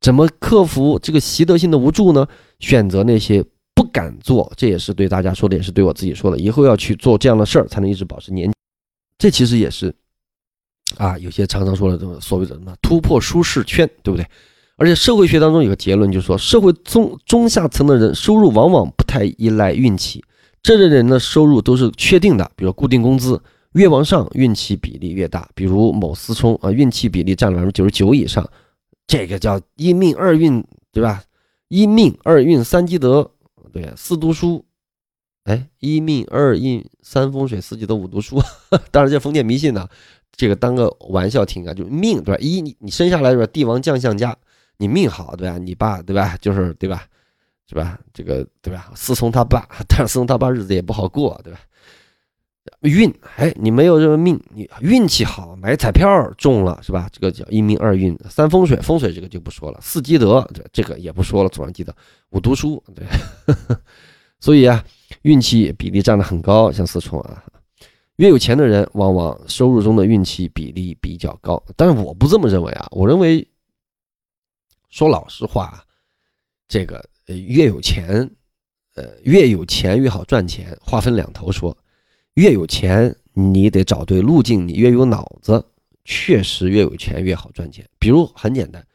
[0.00, 2.26] 怎么克服这个习得性的无助呢？
[2.58, 3.44] 选择那些。
[3.92, 6.38] 敢做，这也是对大家说的，也是对我自己说的。
[6.38, 8.52] 以后要去做这样的事儿，才能一直保持年。
[9.18, 9.94] 这其实也是
[10.96, 14.26] 啊，有些常常说的这种所谓的什么突破舒适圈，对不对？
[14.76, 20.24] 而且社会学当中有个结论，就是说社会中中下层的人收入往往不太依赖运气，
[20.62, 23.38] 这类人的收入都是确定的，比如固定工资，
[23.72, 25.46] 越往上运气比例越大。
[25.54, 28.48] 比如某思聪啊，运气比例占了百分之九十九以上，
[29.06, 31.22] 这个叫一命二运，对吧？
[31.68, 33.30] 一命二运三积德。
[33.72, 34.64] 对，四读书，
[35.44, 38.40] 哎，一命二运三风水四季都五读书，
[38.90, 39.88] 当然这封建迷信呢，
[40.32, 42.38] 这个当个玩笑听啊，就命对吧？
[42.40, 43.46] 一你你生下来是吧？
[43.46, 44.36] 帝王将相家，
[44.78, 45.58] 你命好对吧？
[45.58, 46.36] 你爸对吧？
[46.40, 47.06] 就是对吧？
[47.68, 47.98] 是吧？
[48.12, 48.90] 这个对吧？
[48.96, 51.60] 思聪他爸，但是思聪他爸日子也不好过对吧？
[52.82, 57.08] 运，哎，你没有这个命，你运气好，买彩票中了是吧？
[57.10, 58.16] 这个叫一命二运。
[58.28, 59.78] 三风水，风水这个就不说了。
[59.80, 61.48] 四积德，这这个也不说了。
[61.48, 61.94] 总上记得
[62.30, 63.06] 五读书，对。
[64.40, 64.84] 所以啊，
[65.22, 67.42] 运气比例占的很高，像四冲啊，
[68.16, 71.62] 越有钱的人，往往收入中的运气比例比较高。
[71.76, 73.46] 但是我不这么认为啊，我认为，
[74.90, 75.82] 说老实话，
[76.68, 78.30] 这个越有钱，
[78.96, 80.76] 呃，越有钱越好赚钱。
[80.82, 81.76] 话分两头说。
[82.34, 85.64] 越有钱，你得找对路径；你越有脑子，
[86.04, 87.88] 确实越有钱越好赚钱。
[87.98, 88.86] 比如很简单，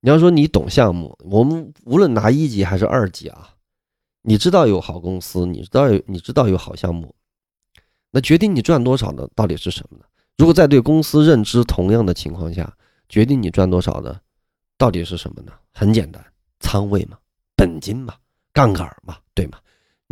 [0.00, 3.54] 你要说你懂项目，我们无论拿一级还是二级啊，
[4.22, 7.14] 你知道有好公司，你知道有你知道有好项目，
[8.10, 10.04] 那决定你赚多少的到底是什么呢？
[10.36, 12.74] 如果在对公司认知同样的情况下，
[13.08, 14.20] 决定你赚多少的
[14.76, 15.52] 到底是什么呢？
[15.72, 16.24] 很简单，
[16.58, 17.16] 仓位嘛，
[17.54, 18.14] 本金嘛，
[18.52, 19.58] 杠杆嘛，对吗？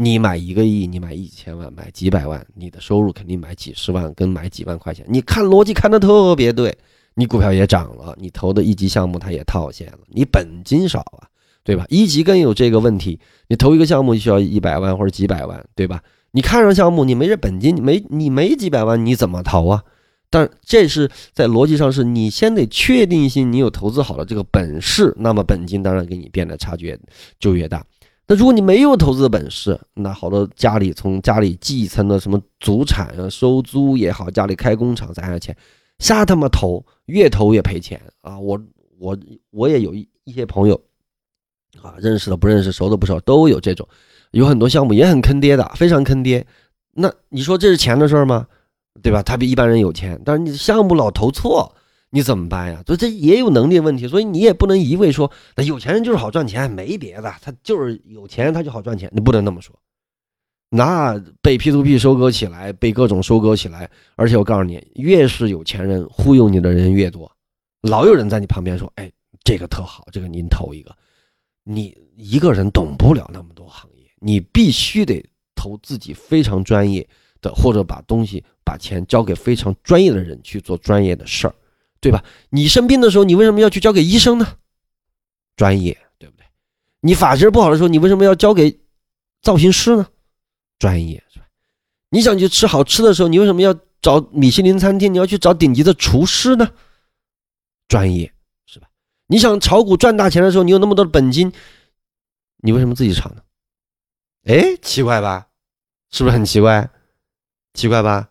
[0.02, 5.04] 你买一个亿，你买一千万，买几百万，你的收入肯定买几十万，跟买几万块钱。
[5.06, 6.74] 你看逻辑看的特别对，
[7.16, 11.28] 你股票也涨了，你投的一级项目它也套现了，你本金少啊，
[11.62, 11.84] 对吧？
[11.90, 16.02] 一级更有这个问题，你投一个项目需要一百万或者几百万，对吧？
[16.30, 19.84] 你看上项目，你没这本金，没你没几百万，你怎么投啊？
[20.30, 26.98] 但这是在逻辑上是你先得确定性，你有投资好的这个本事，那么本金当然给你变得差距
[27.38, 27.84] 就越大。
[28.30, 35.56] 那如果你没有投资的本事，那好多家里从家里继承的什么祖产啊、收租也好，家里开工厂攒下钱，
[35.98, 38.38] 瞎他妈投，越投越赔钱啊！
[38.38, 38.56] 我
[39.00, 39.18] 我
[39.50, 40.80] 我也有一一些朋友
[41.82, 43.88] 啊，认识的不认识，熟的不熟，都有这种，
[44.30, 46.46] 有很多项目也很坑爹的，非常坑爹。
[46.92, 48.46] 那你说这是钱的事儿吗？
[49.02, 49.24] 对吧？
[49.24, 51.74] 他比一般人有钱，但是你项目老投错。
[52.10, 52.82] 你怎么办呀？
[52.86, 55.30] 所以这也有能力问题，所以你也不能一味说
[55.64, 59.74] 有钱人就是好赚钱，没别的，他就是有钱他就好赚钱，你不能那么说。
[60.68, 67.30] 那被 P to P 收割起来，被各种收割起来，而且我告诉你，越是有钱人忽悠你的人越多，
[67.82, 69.10] 老有人在你旁边说，哎，
[69.42, 70.94] 这个特好，这个您投一个。
[71.64, 77.06] 你一个人懂不了那么多行业，你必须得投自己非常专业
[77.40, 81.54] 的，或者把东西把钱交给非常专业的人去做专业的事儿。
[82.00, 82.24] 对吧？
[82.48, 84.56] 你生病的时候，你为什么要去交给医生呢？
[85.56, 86.44] 专业，对不对？
[87.00, 88.80] 你发型不好的时候，你为什么要交给
[89.42, 90.06] 造型师呢？
[90.78, 91.44] 专业，是吧？
[92.08, 95.12] 你想去吃好吃的时候，你为什么要找米其林餐厅？
[95.12, 96.70] 你要去找顶级的厨师呢？
[97.86, 98.32] 专业，
[98.64, 98.88] 是吧？
[99.26, 101.52] 你想炒股赚大钱的时候，你有那么多的本金，
[102.62, 103.42] 你为什么自己炒呢？
[104.44, 105.48] 哎，奇怪吧？
[106.10, 106.88] 是不是很奇怪？
[107.74, 108.29] 奇怪吧？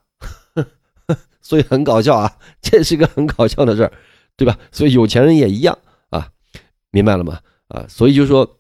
[1.50, 3.92] 所以很搞笑啊， 这是个很搞笑的事儿，
[4.38, 4.56] 对吧？
[4.72, 5.76] 所以有钱人也一样
[6.12, 6.30] 啊，
[6.92, 7.40] 明白了吗？
[7.70, 8.56] 啊，所以就说。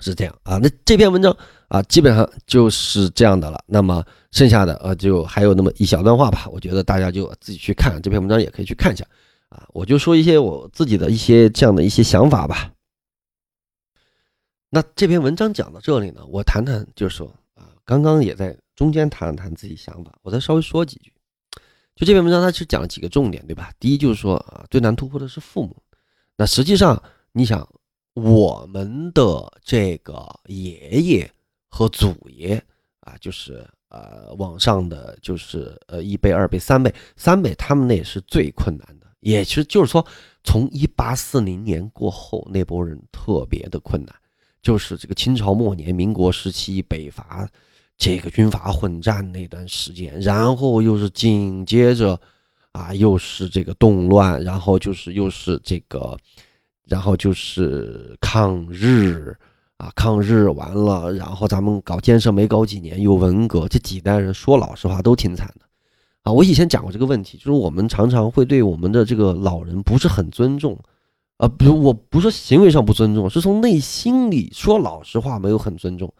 [0.00, 1.36] 是这样啊，那这篇文章
[1.66, 3.60] 啊，基本上就是这样的了。
[3.66, 6.46] 那么剩下的呃，就还有那么一小段话吧。
[6.52, 9.04] 我觉得大家就自己去看这篇文章，也可以去看一下
[9.48, 9.66] 啊。
[9.72, 12.70] 我就说一些我自己的一些这样的一些想法吧。
[14.70, 17.26] 那这篇文章讲到这里呢，我谈谈，就是说
[17.56, 21.12] 啊，刚刚也在中间谈了谈自己想法，我再稍微说几句。
[21.98, 23.72] 就这篇文章，它是讲了几个重点，对吧？
[23.80, 25.76] 第一就是说啊，最难突破的是父母。
[26.36, 27.68] 那实际上你想。
[28.14, 31.30] 我们的这个爷爷
[31.68, 32.60] 和祖爷
[32.98, 40.04] 啊，就是呃，往上的就是呃一辈、二辈、三辈、三辈，他们那也是最困难的，也是就是说，
[40.42, 44.12] 从一八四零年过后，那波人特别的困难，
[44.62, 47.48] 就是这个清朝末年、民国时期北伐，
[47.98, 52.18] 这个军阀混战那段时间，然后又是紧接着
[52.72, 56.16] 啊，又是这个动乱，然后就是又是这个。
[56.90, 59.36] 然后就是抗日
[59.76, 65.66] 啊，抗日完了，然后咱们搞建设没搞几年，又文革，这几代人说老实话都挺惨的
[66.22, 66.32] 啊。
[66.32, 70.78] 我以前讲过这个问题，就是我们常常会对我们的这个老人不是很尊重
[71.36, 76.10] 啊，比如我不是行为上不尊重，是从内心里说老实话没有很尊重，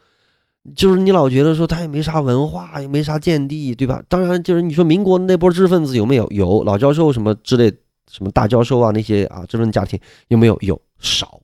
[0.75, 4.03] 就是你老觉得说他也没啥文化，也没啥见地，对吧？
[4.09, 6.29] 当然就是你说民国那波知识分子有没有？
[6.31, 7.73] 有老教授什么之类。
[8.11, 10.57] 什么大教授啊，那些啊，这种家庭有没有？
[10.63, 11.39] 有少，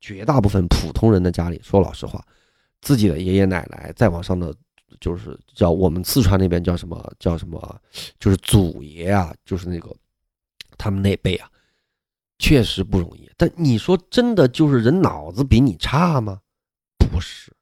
[0.00, 2.24] 绝大部分普通人的家里，说老实话，
[2.80, 4.54] 自己的爷爷奶奶再往上的，
[5.00, 7.80] 就是叫我们四川那边叫什么叫什么，
[8.20, 9.92] 就是祖爷啊，就是那个
[10.76, 11.50] 他们那辈啊，
[12.38, 13.28] 确实不容易。
[13.36, 16.38] 但你说真的，就是人脑子比你差吗？
[17.10, 17.52] 不是，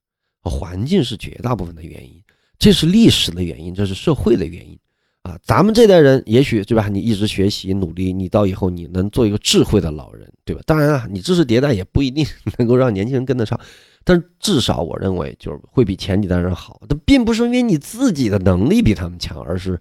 [0.48, 2.22] 环境是绝大部分的原因，
[2.58, 4.78] 这是历史的原因，这是社会的原因。
[5.22, 6.88] 啊，咱们这代人也许对吧？
[6.88, 10.62] 你一直学习努力，你到以后你能做一个智慧的老人，对吧？
[10.64, 12.24] 当然啊，你知识迭代也不一定
[12.58, 13.58] 能够让年轻人跟得上，
[14.04, 16.80] 但是至少我认为就是会比前几代人好。
[16.88, 19.76] 但并不是因为你自己的能力比他们强，而是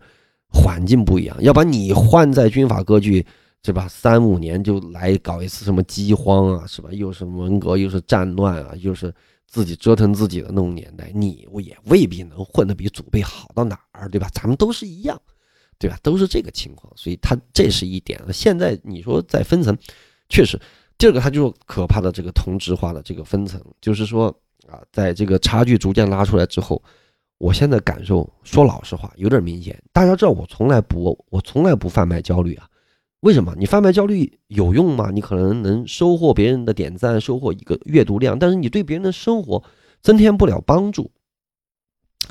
[0.49, 1.37] 环境不一样。
[1.43, 3.23] 要把你换在军阀割据，
[3.61, 3.87] 对吧？
[3.87, 6.89] 三五年就来搞一次什么饥荒啊，是吧？
[6.91, 9.13] 又是文革，又是战乱啊，又是
[9.55, 14.27] 自己折腾自己的那种年代，你也未必能混得比祖辈好到哪儿，对吧？
[14.33, 15.17] 咱们都是一样。
[15.77, 15.99] 对吧？
[16.01, 18.17] 都是这个情况，所以它这是一点。
[18.31, 19.77] 现在你说在分层，
[20.29, 20.57] 确实，
[20.97, 24.27] 第二个它就可怕的这个同质化的这个分层，就是说
[24.69, 26.81] 啊，在这个差距逐渐拉出来之后，
[27.37, 29.77] 我现在感受说老实话有点明显。
[29.91, 32.69] 大家知道我从来不，我从来不贩卖焦虑啊。
[33.25, 33.55] 为什么？
[33.57, 35.09] 你贩卖焦虑有用吗？
[35.11, 39.63] 你可能能收获别人的点赞，收获一个阅读量，但是你对别人的生活
[40.03, 41.09] 增添不了帮助，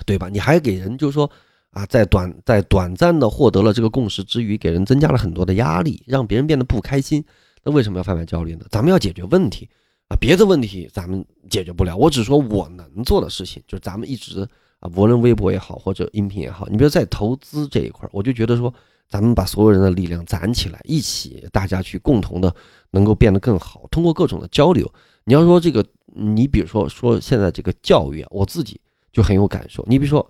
[0.06, 0.28] 对吧？
[0.28, 1.30] 你还给人就是说。
[1.74, 7.24] 啊，在短在短暂的获得了这个共识之余，给人增加了很多的压力，让别人变得不开心。
[7.64, 8.64] 那为什么要贩卖焦虑呢？
[8.70, 9.68] 咱们要解决问题
[10.06, 11.96] 啊，别的问题咱们解决不了。
[11.96, 18.72] 我只说我能做的事情，就是咱们一直啊，无论微博也好，或者音频也好，你比如在投资这一块，我就觉得说，
[19.14, 22.52] 咱们把所有人的力量攒起来，一起大家去共同的
[22.90, 23.86] 能够变得更好。
[23.88, 24.92] 通过各种的交流，
[25.22, 28.80] 你要说这个，你比如说说现在这个教育啊，我自己
[29.12, 29.84] 就很有感受。
[29.88, 30.28] 你比如说。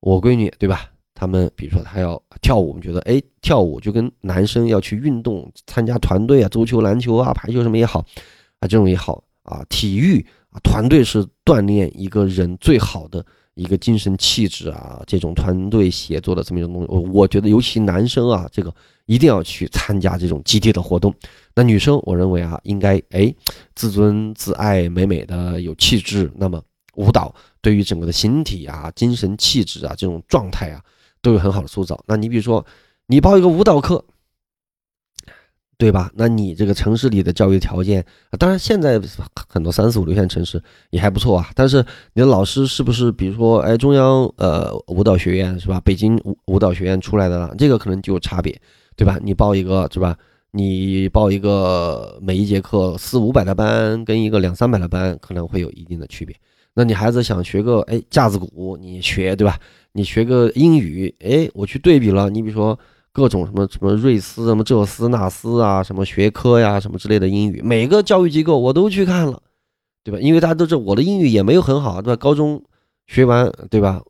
[0.00, 0.90] 我闺女对吧？
[1.14, 8.04] 他们比如说她要跳舞，我们觉得哎，跳舞就跟男生要去运动，参加团队啊，足球、篮球啊、排球什么也好
[8.58, 10.20] 啊，这种也好啊，体育
[10.50, 13.24] 啊，团队是锻炼一个人最好的
[13.54, 16.88] 一个精神气质啊，这种团队协作的这么一种东西。
[16.88, 18.74] 我我觉得尤其男生啊，这个
[19.06, 21.14] 一定要去参加这种集体的活动。
[21.54, 23.34] 那女生，我认为啊，应该哎，
[23.74, 26.30] 自尊自爱，美美的有气质。
[26.36, 26.62] 那么。
[26.96, 30.80] 舞蹈对于整个的形体啊、精神气质啊这种状态啊，
[31.20, 32.00] 都有很好的塑造。
[32.06, 32.64] 那你比如说，
[33.08, 34.04] 你报一个舞蹈课，
[35.76, 36.10] 对吧？
[36.14, 38.04] 那你这个城市里的教育条件，
[38.38, 39.00] 当然现在
[39.48, 41.50] 很多三四五六线城市也还不错啊。
[41.54, 45.80] 但是你的老师是不是，比如说，哎，中央呃舞蹈学院是吧？
[45.80, 48.58] 北京舞舞蹈学院出来的了，这个可能就有差别，
[48.96, 49.18] 对吧？
[49.22, 50.16] 你报一个是吧？
[50.52, 56.34] 你报一个每一节课四五百的班，跟一个两三百的班，可能会有一定的区别。
[56.74, 59.58] 那你孩子想学个哎架子鼓，你学对吧？
[59.92, 62.30] 你学个英语，哎，我去对比了。
[62.30, 62.78] 你比如说
[63.14, 69.40] 各种什么什么瑞斯、什么这斯那斯啊，什么学科呀，什么之类的英语，每个教育机构我都去看了，
[70.02, 70.18] 对吧？
[70.20, 72.16] 因为大家都知道我的英语也没有很好，对吧？
[72.20, 72.60] 高中
[73.06, 74.02] 学完，对吧？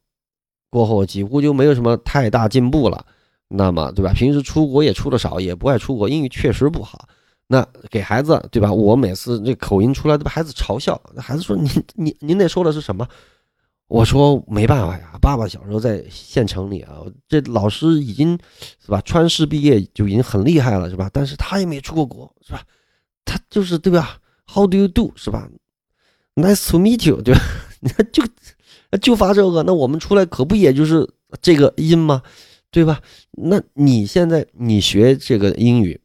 [0.70, 3.04] 过后几乎就没有什么太大进步了。
[3.48, 4.14] 那么，对吧？
[4.14, 7.06] 平时出国也出的少，也不爱出国，英语确实不好。
[7.46, 8.72] 那给孩子对吧？
[8.72, 10.98] 我每次这口音出来都被孩子嘲笑。
[11.18, 13.06] 孩子说：“您您您那说的是什么？
[13.88, 18.38] 我说没办法呀，爸爸小时候在县城里啊，这老师已经
[18.84, 21.10] 是吧，川师毕业就已经很厉害了，是吧？
[21.12, 22.62] 但是他也没出过国，是吧？
[23.24, 25.12] 他就是对吧？How do you do？
[25.16, 25.48] 是吧
[26.34, 27.40] ？Nice to meet you，对吧？
[27.80, 28.22] 你看就
[29.00, 31.08] 就发这个，那我们出来可不也就是
[31.42, 32.22] 这个音吗？
[32.70, 33.00] 对吧？
[33.32, 36.00] 那你现在你学这个英语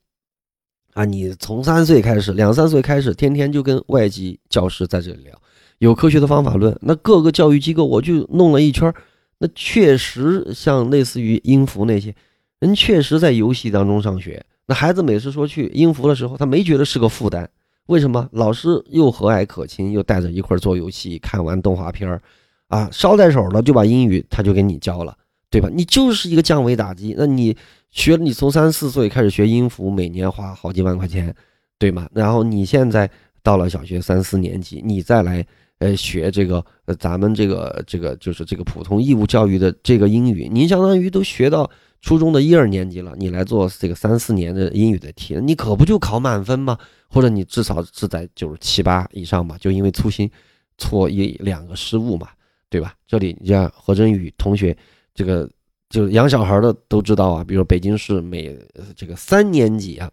[0.93, 5.41] 啊，你从三岁开始，两三岁开始，天天就跟外籍教师在这里聊，
[5.79, 6.77] 有科学的方法论。
[6.81, 8.93] 那各个教育机构我就弄了一圈，
[9.39, 12.13] 那确实像类似于音符那些
[12.59, 14.45] 人，确实在游戏当中上学。
[14.67, 17.49] 那孩子每次说去音符的时候，他没觉得是个负担。
[17.87, 18.29] 为什么？
[18.33, 22.21] 老师又和蔼可亲，又带着一块做游戏，看完动画片儿，
[22.67, 25.17] 啊，捎带手了就把英语他就给你教了。
[25.51, 25.67] 对吧？
[25.73, 27.15] 你就是一个降维打击。
[27.17, 27.57] 那你
[27.89, 31.33] 学，你从三四岁开始学音符，每年花好几万块钱，
[31.79, 32.07] 对吗？
[32.13, 33.09] 然后你现在
[33.41, 35.43] 到了小学三四年级，你再来
[35.79, 41.69] 呃学这个呃咱们这个这个就是这个普通义务教育的这个英语，您相当于都学到
[42.01, 46.77] 初中的一二年级了，你来做这个三四年的英语的题，你可不就考满分吗？
[47.09, 49.57] 或者你至少是在九十七八以上嘛？
[49.57, 50.29] 就因为粗心
[50.77, 52.29] 错一两个失误嘛，
[52.69, 52.93] 对吧？
[53.07, 54.77] 这里你像何振宇同学。
[55.15, 55.49] 这个
[55.89, 58.57] 就是养小孩的都知道啊，比如北京市每
[58.95, 60.09] 这个三年级啊，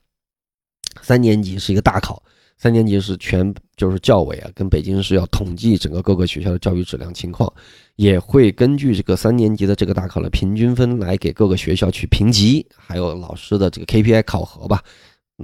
[1.01, 2.21] 三年级是一个大考，
[2.59, 7.53] 三年级是全就是教委啊跟北京市要统计整个各个学校的教育质量情况，
[7.97, 14.83] 也会根据这个三年级的这个大考的平均分来给各个学校去评级，还有老师的这个 KPI 考核吧，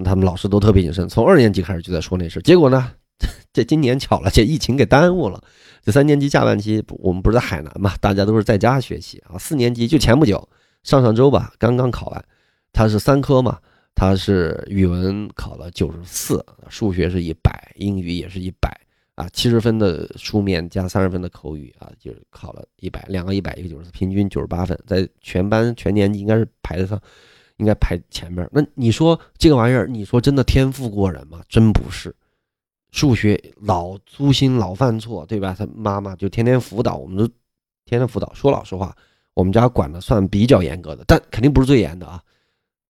[0.04, 2.90] 他们老师都特别谨慎，从二年级开始就在说那事，结果呢，
[3.52, 5.42] 这今年巧了，这疫情给耽误了。
[5.84, 7.92] 这三年级下半期，我们不是在海南嘛？
[8.00, 9.36] 大家都是在家学习啊。
[9.36, 10.48] 四年级就前不久，
[10.84, 12.24] 上上周吧，刚刚考完。
[12.72, 13.58] 他是三科嘛，
[13.94, 18.68] 他是语文考了九十四，数学是一百，英语也是一百
[19.14, 19.28] 啊。
[19.32, 27.00] 七十分的书面加三十分的口语啊，就是考了一百，两个一百，一个九十四，平均九十八分，在全班全年级应该是排得上，
[27.58, 28.48] 应该排前面。
[28.52, 31.42] 那你说这个玩意儿，你说真的天赋过人吗？
[31.48, 32.14] 真不是。
[32.90, 35.54] 数学老粗心老犯错，对吧？
[35.58, 37.26] 他妈妈就天天辅导，我们都
[37.86, 38.30] 天天辅导。
[38.34, 38.94] 说老实话，
[39.32, 42.22] 我们家管的算比较严格的，但肯定不是最严的啊。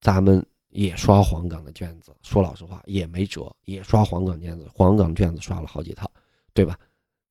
[0.01, 6.11] 咱们也刷黄冈的卷子，说老实话也没辙，也刷黄冈卷子，黄冈卷子刷了好几套，
[6.53, 6.79] 对吧？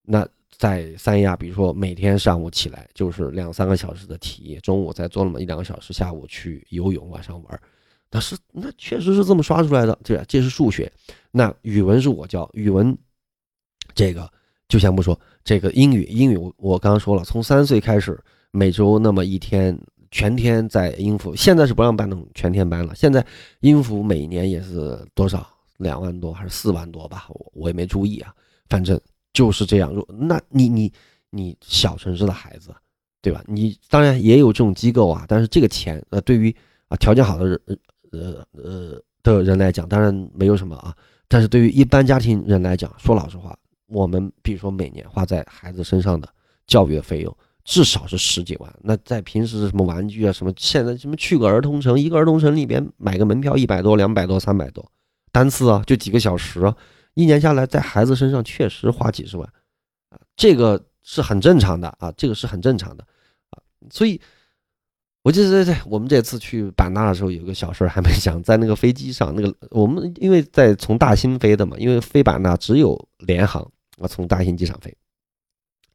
[0.04, 0.28] 那
[0.58, 7.62] 在三亚，比如说每天上午起来就是两三个小时的题，中午再做那么一两个小时，下午去游泳，晚上玩。
[8.12, 10.26] 那是那确实是这么刷出来的，对吧？
[10.28, 10.92] 这是数学，
[11.32, 12.96] 那语文是我教语文，
[13.96, 14.30] 这个
[14.68, 15.18] 就先不说。
[15.44, 18.22] 这个英语，英语我我刚刚说了，从三岁开始，
[18.52, 19.80] 每周那么一天，
[20.12, 21.36] 全天在音符。
[21.36, 22.94] 现在是不让办那种全天班了。
[22.94, 23.26] 现在
[23.62, 25.48] 音符每年也是多少
[25.78, 27.26] 两万多还是四万多吧？
[27.30, 28.34] 我我也没注意啊，
[28.70, 29.00] 反正
[29.34, 29.92] 就是这样。
[30.10, 30.94] 那你你
[31.30, 32.70] 你小城市的孩子，
[33.22, 33.44] 对吧？
[33.48, 36.56] 你当然也有这种机构啊，但是这个钱呃，对于
[36.90, 37.60] 啊条件好的人。
[38.14, 40.94] 呃呃的人来讲，当然没有什么啊。
[41.30, 43.58] 但是对于一般家庭人来讲，说老实话，
[43.88, 46.28] 我们比如说每年花在孩子身上的
[46.68, 47.34] 教育的费用，
[47.72, 48.70] 至少是十几万。
[48.82, 54.92] 那在平时什么玩具啊，什么现在什么去个儿童城，一个儿童城里边买个门票一百多、两百多、三百多，
[55.32, 56.74] 单次啊就几个小时，
[57.14, 59.48] 一年下来在孩子身上确实花几十万
[60.10, 63.06] 啊，这个是很正常的啊，这个是很正常的
[63.52, 64.20] 啊，所以。
[65.24, 74.98] 我记得在我们这次去版纳的时候，有个小事还没讲，在那个飞机上，那个我们因为在从大兴飞的嘛，因为飞版纳只有联航，我从大兴机场飞，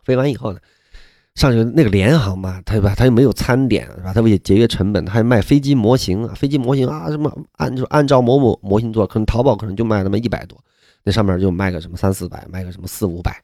[0.04, 0.60] 飞完以后呢，
[1.36, 4.12] 上去那个联航嘛，他吧，他又没有餐点是吧？
[4.12, 10.58] 他为了节约成本，他还卖飞机模型，飞机模型啊，什么按就按照某某模型做，可能淘宝可能就卖那么一百多，
[11.04, 13.40] 那上面就卖个什么三四百，卖个什么四五百。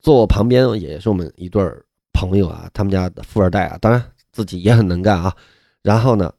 [0.00, 1.64] 坐我旁边也是我们一对
[2.12, 4.04] 朋友啊，他们家富二代啊，当然。
[4.32, 5.34] 自己也很能干啊，
[5.80, 6.30] 然后呢，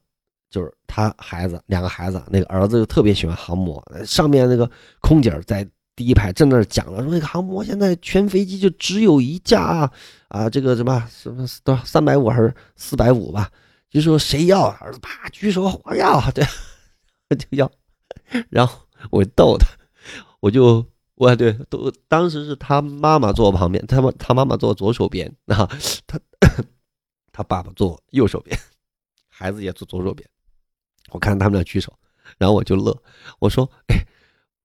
[0.51, 4.69] 就是他孩子两个孩子，那个儿子就特别喜欢航模，上面那个
[5.01, 9.91] 空姐在第一排正那讲了，说那个航模现在全飞机就只有一架啊，
[10.27, 13.51] 啊这个什么什么多少三百五还是四百五吧，
[13.89, 16.45] 就说谁要，儿子啪举手我要，对，
[17.35, 17.71] 就要，
[18.49, 18.79] 然后
[19.11, 19.67] 我逗他，
[20.39, 25.69] 我就我对都当时是他妈妈坐我旁边，他妈他妈妈坐左手边啊，
[26.05, 26.19] 他。
[27.39, 28.59] 他爸爸坐右手边，
[29.27, 30.27] 孩子也坐左手边。
[31.11, 31.93] 我看他们俩举手，
[32.39, 32.99] 然后我就乐。
[33.37, 34.07] 我说：“哎，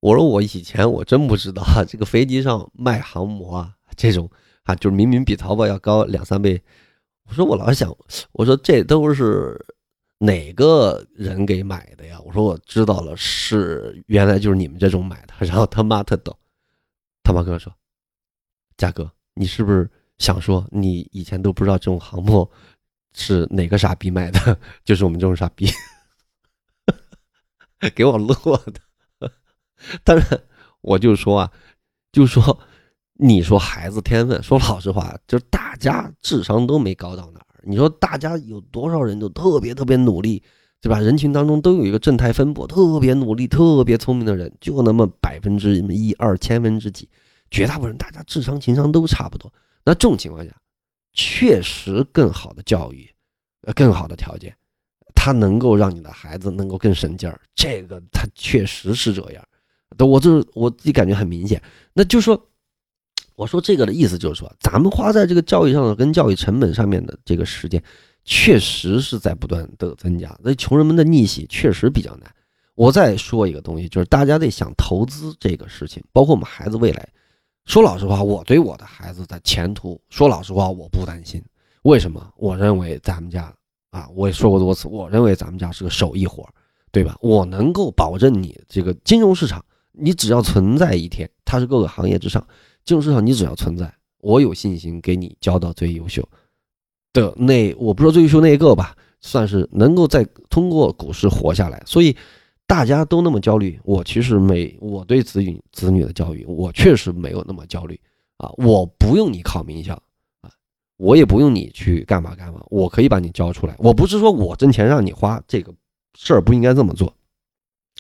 [0.01, 4.31] 我说我以前我真不知道啊，这个飞机上卖航模啊，这种
[4.65, 6.63] 啊，就是明明比淘宝要高两三倍。”
[7.29, 7.95] 我说：“我老想，
[8.33, 9.59] 我说这都是
[10.19, 15.35] 哪个人给买的呀？”我说：“我知道了，是原来就是你们这种买的。
[15.47, 16.37] ”然后他妈特逗，
[17.23, 17.73] 他妈跟我说
[18.77, 19.89] ：“嘉哥，你是不是
[20.19, 22.49] 想说你以前都不知道这种航模
[23.15, 25.67] 是哪个傻逼买的， 就是我们这种傻逼，
[27.95, 28.35] 给我乐
[28.67, 28.81] 的。
[30.05, 30.41] 但是，
[30.81, 31.53] 我就说啊，
[32.13, 32.61] 就说
[33.23, 37.47] 你说孩子天分，说老实话，就是大家智商都没高到哪儿。
[37.63, 40.43] 你说大家有多少人都特别特别努力，
[40.81, 40.99] 对吧？
[40.99, 47.09] 人群当中都有一个正态分布，特别努力、特别聪明的人，就那么百分之一二、千分之几，
[47.49, 49.53] 绝大部分人大家智商、情商都差不多。
[49.85, 50.51] 那这种情况下，
[51.13, 53.09] 确实更好的教育，
[53.63, 54.53] 呃，更好的条件，
[55.15, 57.41] 它能够让你的孩子能够更省劲儿。
[57.55, 59.45] 这个它确实是这样，
[59.99, 61.63] 我这我自己感觉很明显。
[61.93, 62.49] 那就说，
[63.35, 67.83] 我说这个的意思就是说，咱们花在这个教育上的跟教育成本上面的这个时间，
[68.25, 70.37] 确实是在不断的增加。
[70.43, 72.33] 那穷人们的逆袭确实比较难。
[72.75, 77.09] 我再说一个东西，就是大家得想投资这个事情，包括我们孩子未来。
[77.65, 81.41] 说老实话，我对我的孩子的前途，说老实话，我不担心。
[81.83, 82.33] 为什么？
[82.37, 83.53] 我认为咱们家
[83.91, 86.49] 啊，我也说过多次，我认为咱们家是个手艺活，
[86.91, 87.17] 对吧？
[87.21, 92.45] 我能够保证你这个金融市场，你只要存在一天，它是各个行业之上，
[92.85, 96.27] 金融市场你只要存在，我有信心给你教到最优秀
[97.13, 101.83] 的那，我不说最优秀那一个吧，算是能够在通过股市活下来。
[101.87, 102.17] 所以。
[102.65, 108.01] 大家都那么焦虑，我其实没，我对子女子女的教育，我确实没有那么焦虑
[108.39, 108.51] 啊！
[108.57, 109.93] 我不用你考名校
[110.41, 110.51] 啊，
[110.97, 113.75] 我也不用你去干嘛干嘛，我可以把你教出来。
[113.79, 115.75] 我不是说我挣钱让你花，这个
[116.15, 117.15] 事儿不应该这么做，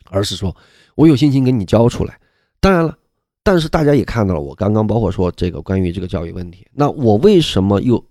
[0.09, 0.57] 而是说
[0.95, 2.19] 我有信心给你教出来。
[2.59, 2.97] 当然了，
[3.43, 8.05] 但是大家也看到了，我刚刚包括说这个关于这个教育问题，那我为什么又，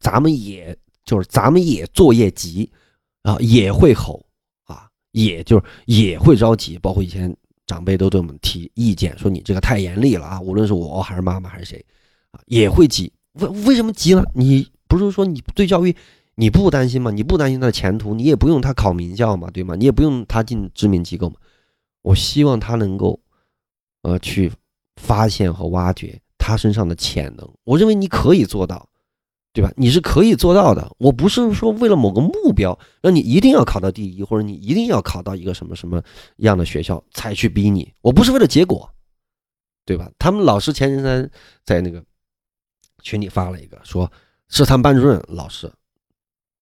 [0.00, 2.70] 咱们也就是咱们也作业急
[3.22, 4.24] 啊，也会吼
[4.64, 4.88] 啊。
[5.12, 7.34] 也就是也会着急，包括以前
[7.66, 10.40] 长辈都对我们提意见，说你这个太严厉了啊！
[10.40, 11.84] 无论是我还是妈妈还是谁，
[12.32, 13.12] 啊，也会急。
[13.34, 14.24] 为为什么急呢？
[14.34, 15.94] 你不是说你对教育
[16.34, 17.10] 你不担心吗？
[17.10, 19.76] 你不担心他的前途，你也不用他考名校嘛，对吗？
[19.76, 21.36] 你也不用他进知名机构嘛。
[22.02, 23.20] 我希望他能够，
[24.04, 24.52] 呃，去
[24.96, 27.52] 发现和挖掘他身上的潜能。
[27.64, 28.88] 我认为你可以做到。
[29.56, 29.72] 对吧？
[29.76, 30.90] 你是可以做到的。
[30.98, 36.02] 我不是说为了某个目标，让你一定要考到第一，或者你一定要考到一个什么什么
[36.38, 37.94] 样的学校才去逼你。
[38.00, 38.92] 我不是为了结果，
[39.86, 40.10] 对吧？
[40.18, 41.30] 他们老师前几天
[41.62, 42.04] 在那个
[43.00, 44.10] 群里发了一个，说
[44.48, 45.72] 是他们班主任老师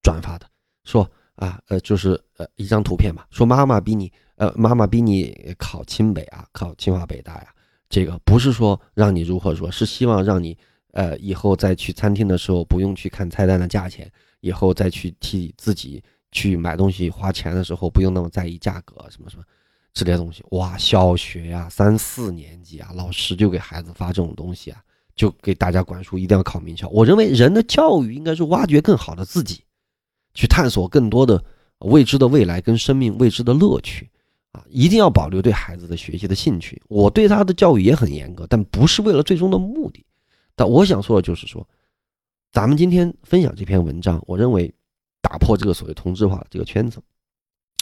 [0.03, 0.45] 转发的，
[0.83, 7.47] 说啊，呃，就是呃一张图片嘛，说妈妈逼你，呃，妈妈逼你考清北啊，考清华北大呀。
[7.89, 10.57] 这个不是说让你如何说，是希望让你。
[10.95, 14.05] 呃，以后再去餐厅的时候，不用去看菜单的价钱；
[14.41, 15.99] 以后再去替自己
[16.31, 19.43] 去买东西花钱的时候，不用那么在意价格，什么什么
[19.91, 20.43] 这些东西。
[20.51, 24.83] 哇，小学呀，三四年级啊，老师就给孩子发这种东西啊，
[25.15, 26.87] 就给大家灌输一定要考名校。
[26.89, 29.63] 我认为人的教育应该是挖掘更好的自己，
[30.35, 31.43] 去探索更多的
[31.79, 34.07] 未知的未来跟生命未知的乐趣
[34.53, 34.63] 啊！
[34.69, 36.81] 一定要保留对孩子的学习的兴趣。
[36.87, 40.05] 我对他的教育也很严格，但不是为了最终的目的。
[40.55, 41.67] 但我想说的就是说，
[42.51, 44.73] 咱们今天分享这篇文章，我认为
[45.21, 47.01] 打破这个所谓同质化这个圈子，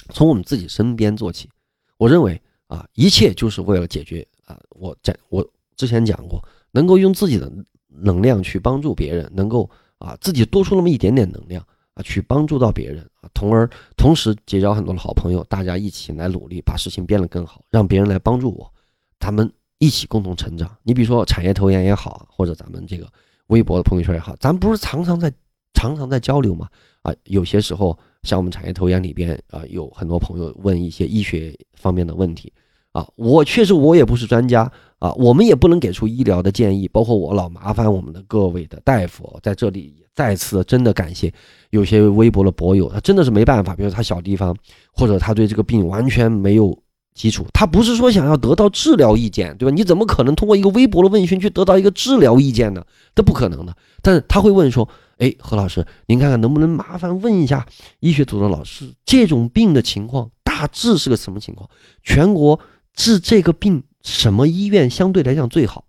[0.09, 1.49] 从我们自己身边做起。
[1.97, 5.45] 我认为啊，一切就是为了解决啊，我在我
[5.75, 7.51] 之前讲过，能够用自己的
[7.89, 18.73] 能量去帮助别人，能够啊自己多出那么一点点能量啊，去帮助到别人啊，从而同时结交很多的好朋友，大家一起来努力把事情变得更好，让别人来帮助我，
[19.19, 19.51] 他们。
[19.83, 20.69] 一起共同成长。
[20.83, 23.11] 你比如说产业投研也好，或者咱们这个
[23.47, 25.33] 微博的朋友圈也好，咱不是常常在
[25.73, 26.69] 常常在交流吗？
[27.01, 32.53] 啊，有些时候像我们产业投研里边啊，有很多朋友问一些医学方面的问题
[32.91, 36.87] 啊，我确实我也不是专家啊，我们也不能给出医疗的建议。
[36.87, 41.33] 包括我老麻烦我们的各位的大夫，在这里再次真的感谢
[41.69, 44.55] 有些微博的博友，他真的是没办法，比如他小地方，
[44.93, 46.77] 或者他对这个病完全没有。
[47.13, 49.75] 基础，他不是说想要得到治疗意见，对吧？
[49.75, 52.81] 你怎么可能通过一个微博的问询去得到一个治疗意见呢？
[53.13, 53.75] 这不可能的。
[54.01, 54.87] 但是他会问说
[55.19, 57.67] ：“哎，何老师，您看看能不能麻烦问一下
[57.99, 61.69] 医学组的老师，这种病的情况大致是个什么情况？
[62.01, 62.57] 全国
[62.95, 65.83] 治这个病什么医院相对来讲最好？”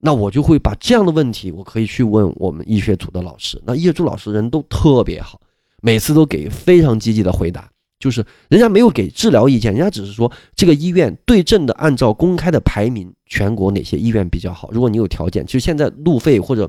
[0.00, 3.60] 那我就会把这样的问题，我可以去问我们医学组的老师。
[3.66, 5.38] 那医学组老师人都特别好，
[5.82, 7.70] 每次都给非常积极的回答。
[7.98, 14.70] 就是人家没有给治疗意见，人家只是说这个医院对症的按照公开的排名，全国哪些医院比较好。
[14.72, 16.66] 如果你有条件，其实现在路费或者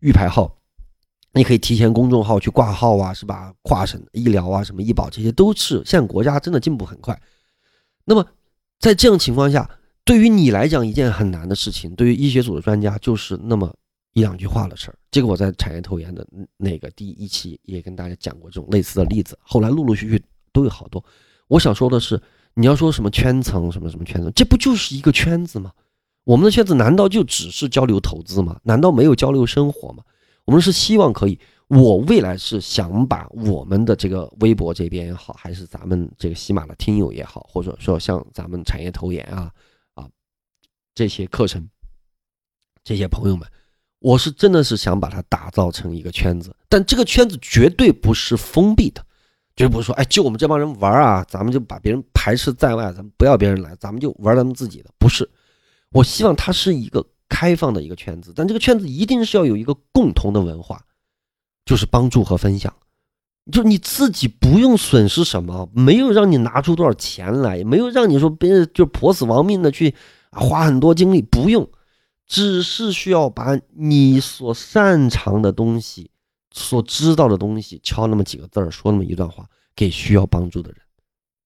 [0.00, 0.54] 预排号，
[1.32, 3.54] 你可以提前公众号去挂号啊，是吧？
[3.62, 7.18] 跨省医疗啊，什么医保这些都是现在国家真的进步很快。
[8.04, 8.22] 那么
[8.78, 9.70] 在这样情况下，
[10.06, 13.74] 对于你来讲一件很难的事情，对于医学组的专家就是那么
[14.12, 14.96] 一两句话的事儿。
[15.10, 16.24] 这个我在产业投研的
[16.56, 21.04] 那个第一期也跟大家讲过这种类似的例子，后来陆陆续续都有好多。
[21.48, 22.22] 我想说的是，
[22.54, 25.72] 你要说什么圈层，什么什么圈层，这不就是一个圈子吗？
[26.22, 28.60] 我们的圈子难道就只是交流投资吗？
[28.62, 30.04] 难道没有交流生活吗？
[30.44, 31.36] 我们是希望可以，
[31.66, 39.50] 我未来是想把我们的这个微博这边也好，还是咱们这个喜马的听友也好，或者说像咱们产业投研啊
[40.96, 41.68] 这些课程，
[42.82, 43.46] 这些朋友们，
[44.00, 49.04] 我是真的是想把它打造成一个圈子，但这个圈子绝对不是封闭的。
[49.54, 54.90] 绝对不是说，哎，就我们这帮人玩啊，咱们就把别人排斥在外，咱们不要别人来，咱们就玩咱们自己的。
[54.98, 55.26] 不是，
[55.92, 60.82] 我希望它是一个开放的一个圈子，但这个圈子一定是要有一个共同的文化，
[61.64, 62.74] 就是帮助和分享。
[63.50, 69.94] 就你自己不用损失什么，没有让你拿出多少钱来，没有让你说别人就搏死亡命的去
[70.36, 71.68] 花很多精力，不用，
[72.26, 76.10] 只是需要把你所擅长的东西。
[76.58, 80.80] 所知道的东西，敲那么几个字儿，说那么一段话，给需要帮助的人。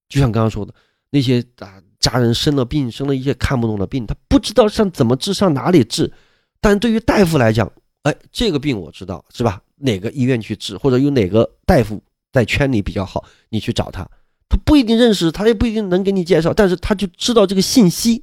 [0.08, 0.72] 就像刚刚说的，
[1.10, 6.12] 那些啊家人生了病，生了一些看不懂的病，他不知道上怎么治，上哪里治。
[6.60, 7.68] 但对于大夫来讲，
[8.02, 9.60] 哎，这个病我知道，是吧？
[9.78, 14.08] 哪个医院去治，或者有哪个大夫在圈里比较好，你去找他。
[14.48, 18.22] 他不一定认识，他也不一定能给你介绍，但是他就知道这个信息，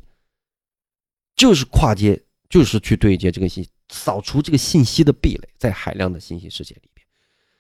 [1.37, 3.69] 就是跨界，就是去对接这个信息。
[3.89, 7.07] 扫除这个信息的壁垒，在海量的信息世界里边，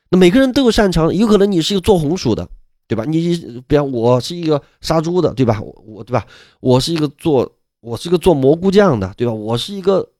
[0.09, 2.49] 那每个人都有擅长，有可能你是一个做红薯的，
[2.85, 3.05] 对吧？
[3.05, 5.61] 你比方我是一个杀猪的，对吧？
[5.61, 6.27] 我我对吧？
[6.59, 7.49] 我是一个做
[7.79, 9.31] 我是一个做蘑菇酱的，对吧？
[9.31, 10.11] 我是一个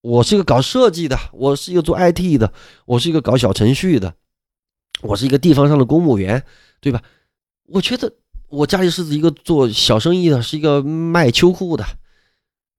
[0.00, 2.50] 我是一个搞设计的，我是一个做 IT 的，
[2.86, 4.14] 我是一个搞小程序的，
[5.02, 6.42] 我是一个地方上的公务员，
[6.80, 7.02] 对吧？
[7.66, 8.10] 我觉得
[8.48, 11.84] 我家里是一个做小生意的，是一个卖秋裤的，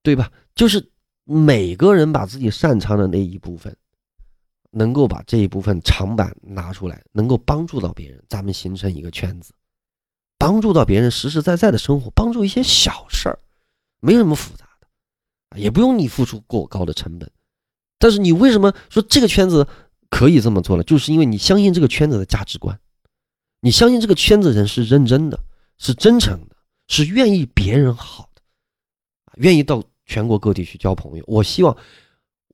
[0.07, 0.31] 对吧？
[0.55, 0.91] 就是。
[1.29, 3.75] 每个人把自己擅长的那一部分，
[4.71, 9.53] 能够把这一部分长板拿出来，能够帮助到别人，咱们形成一个圈子，
[10.37, 13.37] 帮助到别人实实在在的生活，帮助一些小事儿，
[13.99, 17.29] 没什么复杂的，也不用你付出过高的成本。
[17.99, 19.67] 但是你为什么说这个圈子
[20.09, 20.83] 可以这么做呢？
[20.83, 22.79] 就是因为你相信这个圈子的价值观，
[23.59, 25.37] 你相信这个圈子人是认真的，
[25.77, 26.55] 是真诚的，
[26.87, 28.41] 是愿意别人好的，
[29.35, 29.83] 愿意到。
[30.07, 31.77] 全国各地去交朋友，我希望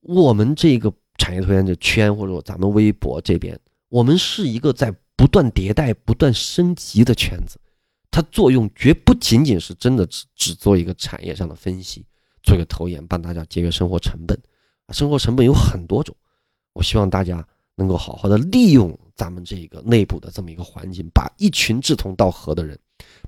[0.01, 3.57] 我们这个产业投研的圈，或者说咱们微博这边，
[3.89, 7.59] 我们是一个在不断迭代、不断升级的圈子。
[8.09, 12.05] 它作用绝不仅仅是真的只只做一个产业上的分析，
[12.41, 14.37] 做一个投研，帮大家节约生活成本。
[14.89, 16.15] 生活成本有很多种，
[16.73, 22.77] 我希望大家能够好好的利用咱们这个内部的这么一个环境，把一群志同道合的人，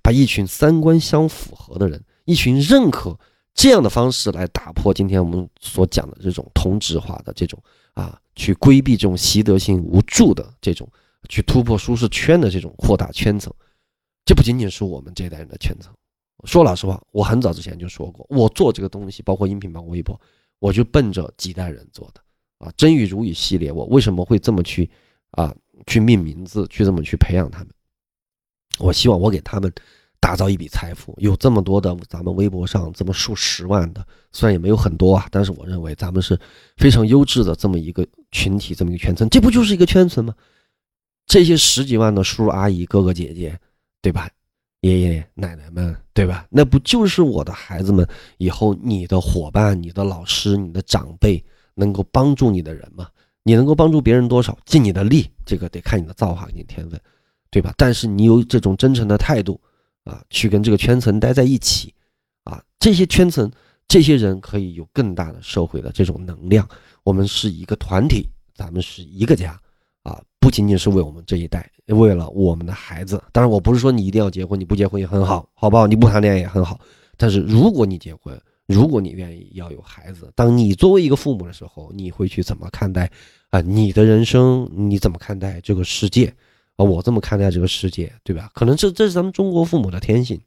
[0.01, 3.17] 把一群三观相符合的人，一群认可。
[3.55, 7.57] 这样的方式来打破今天我们所讲的这种同质化的这种
[7.93, 10.87] 啊，去规避这种习得性无助的这种，
[11.29, 13.51] 去突破舒适圈的这种扩大圈层，
[14.25, 15.91] 这不仅仅是我们这一代人的圈层。
[16.43, 20.19] 说老实话，我很早之前就说过，我做这个东西，包括音频，包括微博，
[20.59, 22.21] 我就奔着几代人做的
[22.57, 22.69] 啊。
[22.75, 24.89] 真语如语系列，我为什么会这么去
[25.31, 25.55] 啊，
[25.87, 27.69] 去命名字，去这么去培养他们？
[28.79, 29.73] 我希望我给他们。
[30.25, 36.35] 打造一笔财富，有这么多的咱们微博上这么数十万的，虽然也没有很多啊，但是我认为咱们是
[36.77, 40.33] 非常优质的这么一个群体，这么一个圈层，这不就是一个圈层吗？
[41.27, 43.55] 这些十几万的叔叔阿姨、哥哥姐姐，
[44.01, 44.27] 对吧？
[44.81, 46.47] 爷爷奶奶们，对吧？
[46.49, 48.03] 那不就是我的孩子们
[48.39, 51.39] 以后你的伙伴、你的老师、你的长辈
[51.75, 53.07] 能够帮助你的人吗？
[53.43, 56.99] 你能够帮助别人多少，尽你的力，这个得看你的造化跟你天分，
[57.51, 57.71] 对吧？
[57.77, 59.61] 但是你有这种真诚的态度。
[60.05, 61.93] 啊，去跟这个圈层待在一起，
[62.45, 63.51] 啊，这些圈层，
[63.87, 66.67] 这些人可以有更大的社会的这种能量。
[67.03, 69.59] 我们是一个团体，咱们是一个家，
[70.03, 73.21] 啊，不仅仅是为我们这一代，为了我们的孩子。
[73.31, 75.85] 当然，我不是说你一定要结婚，你不结婚也很好，好不好？
[75.85, 76.79] 你不谈恋爱也很好。
[77.17, 83.09] 但是如果你结婚，如果你愿意要有孩子，当你作为一个父母的时候，你会去怎么看待
[83.49, 83.61] 啊？
[83.61, 86.33] 你的人生，你怎么看待这个世界？
[86.77, 88.49] 啊，我这么看待这个世界，对吧？
[88.53, 90.39] 可能这这是咱们中国父母的天性，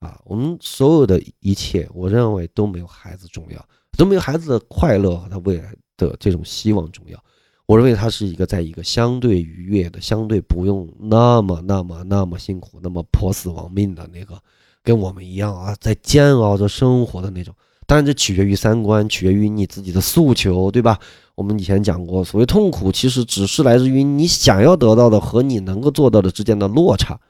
[0.00, 3.64] 啊，我们所有的一切，我认为都没有孩子重要，
[3.96, 7.18] 都没有孩子的快乐和他未来的这种希望重要。
[7.66, 14.38] 我认为他是一个在一个相对愉悦的、相对不用那么那么那么辛苦、那么搏死亡命的那个，
[14.82, 17.54] 跟我们一样啊，在煎熬着生活的那种。
[17.92, 20.98] 当然，这取决于三观，取决于你自己的诉求，对吧？
[21.34, 27.20] 我们以前讲过，所谓痛苦，其实只是来自于你想要得到的和你能够做到的之间的落差。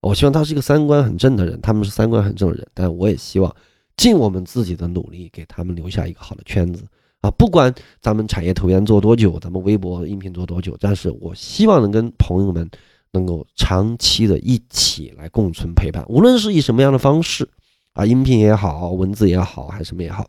[0.00, 3.54] 我希望他是一个三观很正的人，他们是三观很正的人，但我也希望
[3.96, 6.82] 尽我们自己的努力，给他们留下一个好的圈子
[7.20, 12.68] 啊，不管咱们产业投研做多久，咱们微博音频做多久，但是我希望能跟朋友们
[13.12, 17.48] 能够长期的一起来共存陪伴，无论是以什么样的方式
[17.94, 20.26] 啊，音频也好，文字也好，还是什么也好，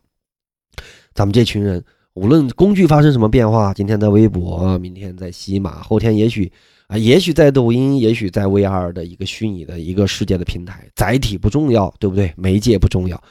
[1.14, 1.84] 咱们这群人，
[2.14, 6.52] 无论工具发生什么变化，今天在微博，明天在西马，后天也许
[6.88, 12.34] 啊，也许在抖音，也许在 VR 的一个虚拟的一个世界的平台，载体不重要，对不对？
[12.36, 13.22] 媒介不重要。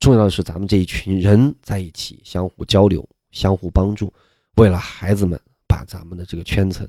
[0.00, 4.12] 重要的是，咱们这一群人在一起，相互交流，相互帮助，
[4.56, 5.38] 为了孩子们，
[5.68, 6.88] 把咱们的这个圈层，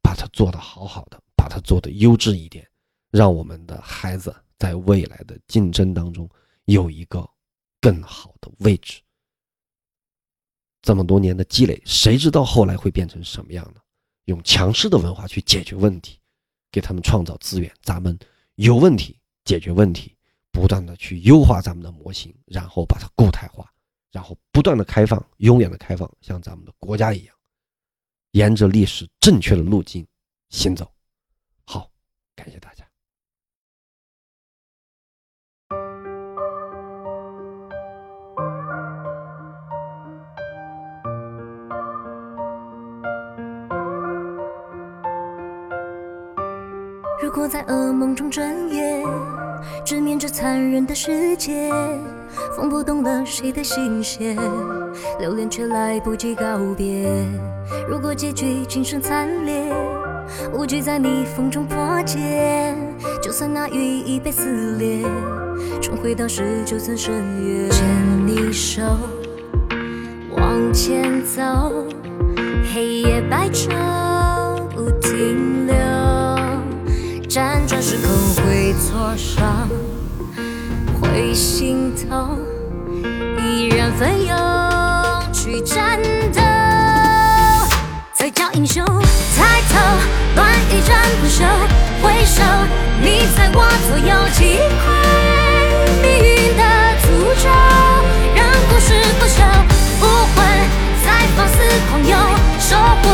[0.00, 2.64] 把它做得好好的，把它做得优质一点，
[3.10, 6.26] 让我们的孩子在未来的竞争当中
[6.64, 7.28] 有一个
[7.80, 9.00] 更好的位置。
[10.82, 13.80] 这么多年的积累，谁知道后来会变成什么样呢？
[14.24, 16.20] 用强势的文化去解决问题，
[16.70, 18.18] 给他们创造资源，咱们
[18.54, 20.16] 有问题解决问题。
[20.50, 23.68] 不断的去优化咱们的模型，然后把它固态化，
[24.12, 27.34] 然后不断的开放，永远的开放，像咱们的国家一样，
[28.30, 30.06] 沿着历史正确的路径
[30.50, 30.88] 行走。
[31.64, 31.90] 好，
[32.36, 32.73] 感谢大家。
[47.94, 49.02] 梦中转眼。
[49.84, 51.70] 直面这残忍的世界，
[52.56, 54.36] 风拨动了谁的心弦，
[55.18, 57.08] 留恋却来不及告别。
[57.88, 59.72] 如果结局今生惨烈，
[60.52, 62.76] 无惧在逆风中破茧。
[63.22, 65.02] 就算那羽翼被撕裂，
[65.80, 67.14] 重回到十九层深
[67.46, 67.70] 渊。
[67.70, 67.86] 牵
[68.26, 68.82] 你手，
[70.36, 71.42] 往前走，
[72.72, 73.68] 黑夜白昼
[74.74, 75.43] 不停
[79.16, 79.68] 伤，
[81.00, 82.38] 会心痛，
[83.38, 84.34] 依然奋勇
[85.32, 85.98] 去战
[86.32, 86.40] 斗，
[88.12, 88.84] 才叫英雄。
[89.36, 89.78] 抬头，
[90.36, 91.44] 乱一战不休，
[92.02, 92.42] 回首，
[93.00, 94.84] 你在我左右，击溃
[96.02, 96.62] 命运的
[97.02, 97.04] 诅
[97.42, 97.46] 咒，
[98.34, 98.38] 让
[98.68, 98.88] 故事
[99.18, 99.38] 不朽，
[100.00, 100.02] 武
[100.34, 100.36] 魂
[101.04, 101.06] 在
[101.36, 101.54] 放肆
[101.90, 102.12] 狂游，
[102.58, 103.04] 守护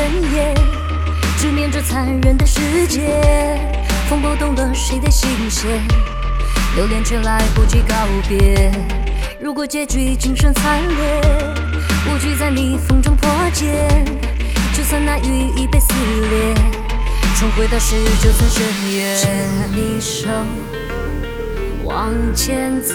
[0.00, 0.54] 噩梦中睁眼，
[1.38, 3.58] 直面这残忍的世界。
[4.08, 5.80] 风拨动了谁的心弦，
[6.74, 7.94] 留恋却来不及告
[8.28, 8.72] 别。
[9.38, 11.20] 如果结局仅剩惨烈，
[12.08, 14.04] 无惧在逆风中破茧。
[14.72, 15.92] 就算那羽翼被撕
[16.30, 16.54] 裂，
[17.38, 18.64] 重回到十九层深
[18.96, 19.16] 渊。
[19.16, 19.30] 牵
[19.74, 20.28] 你手，
[21.84, 22.94] 往前走，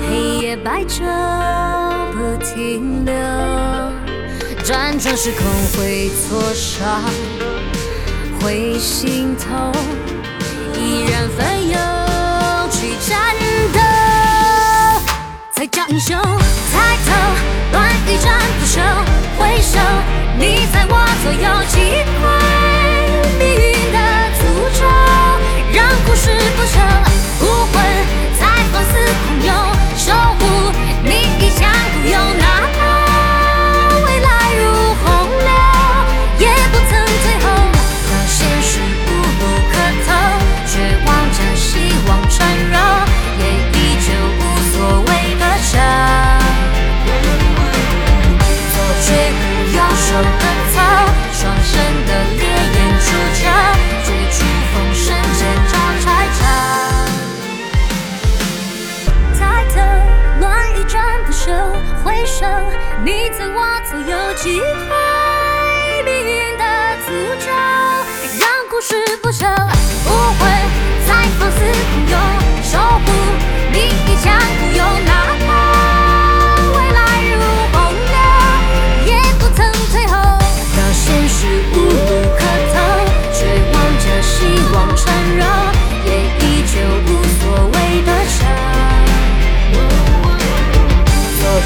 [0.00, 1.04] 黑夜白昼
[2.12, 4.03] 不停留。
[4.64, 5.44] 辗转时空
[5.76, 7.04] 会挫伤，
[8.40, 9.70] 会心痛，
[10.72, 11.78] 依然奋勇
[12.70, 13.36] 去战
[13.74, 13.78] 斗，
[15.52, 16.18] 才叫英雄。
[16.72, 17.12] 抬头，
[17.72, 18.80] 乱一战不休，
[19.38, 19.78] 回首，
[20.38, 22.24] 你在我左右，击溃
[23.38, 23.98] 命运的
[24.40, 24.42] 诅
[24.80, 24.80] 咒，
[25.74, 26.80] 让故事不朽，
[27.42, 27.74] 武魂
[28.40, 28.42] 在
[28.72, 28.92] 放肆
[29.26, 29.52] 狂涌，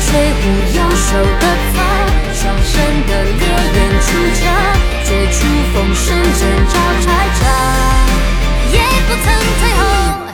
[0.07, 0.45] 吹浒
[0.77, 1.77] 右手的发
[2.33, 4.41] 双生的烈焰出鞘
[5.05, 5.39] 绝处
[5.75, 7.07] 逢生见招拆
[7.41, 7.43] 招
[8.73, 9.27] 也不曾
[9.59, 10.28] 退后。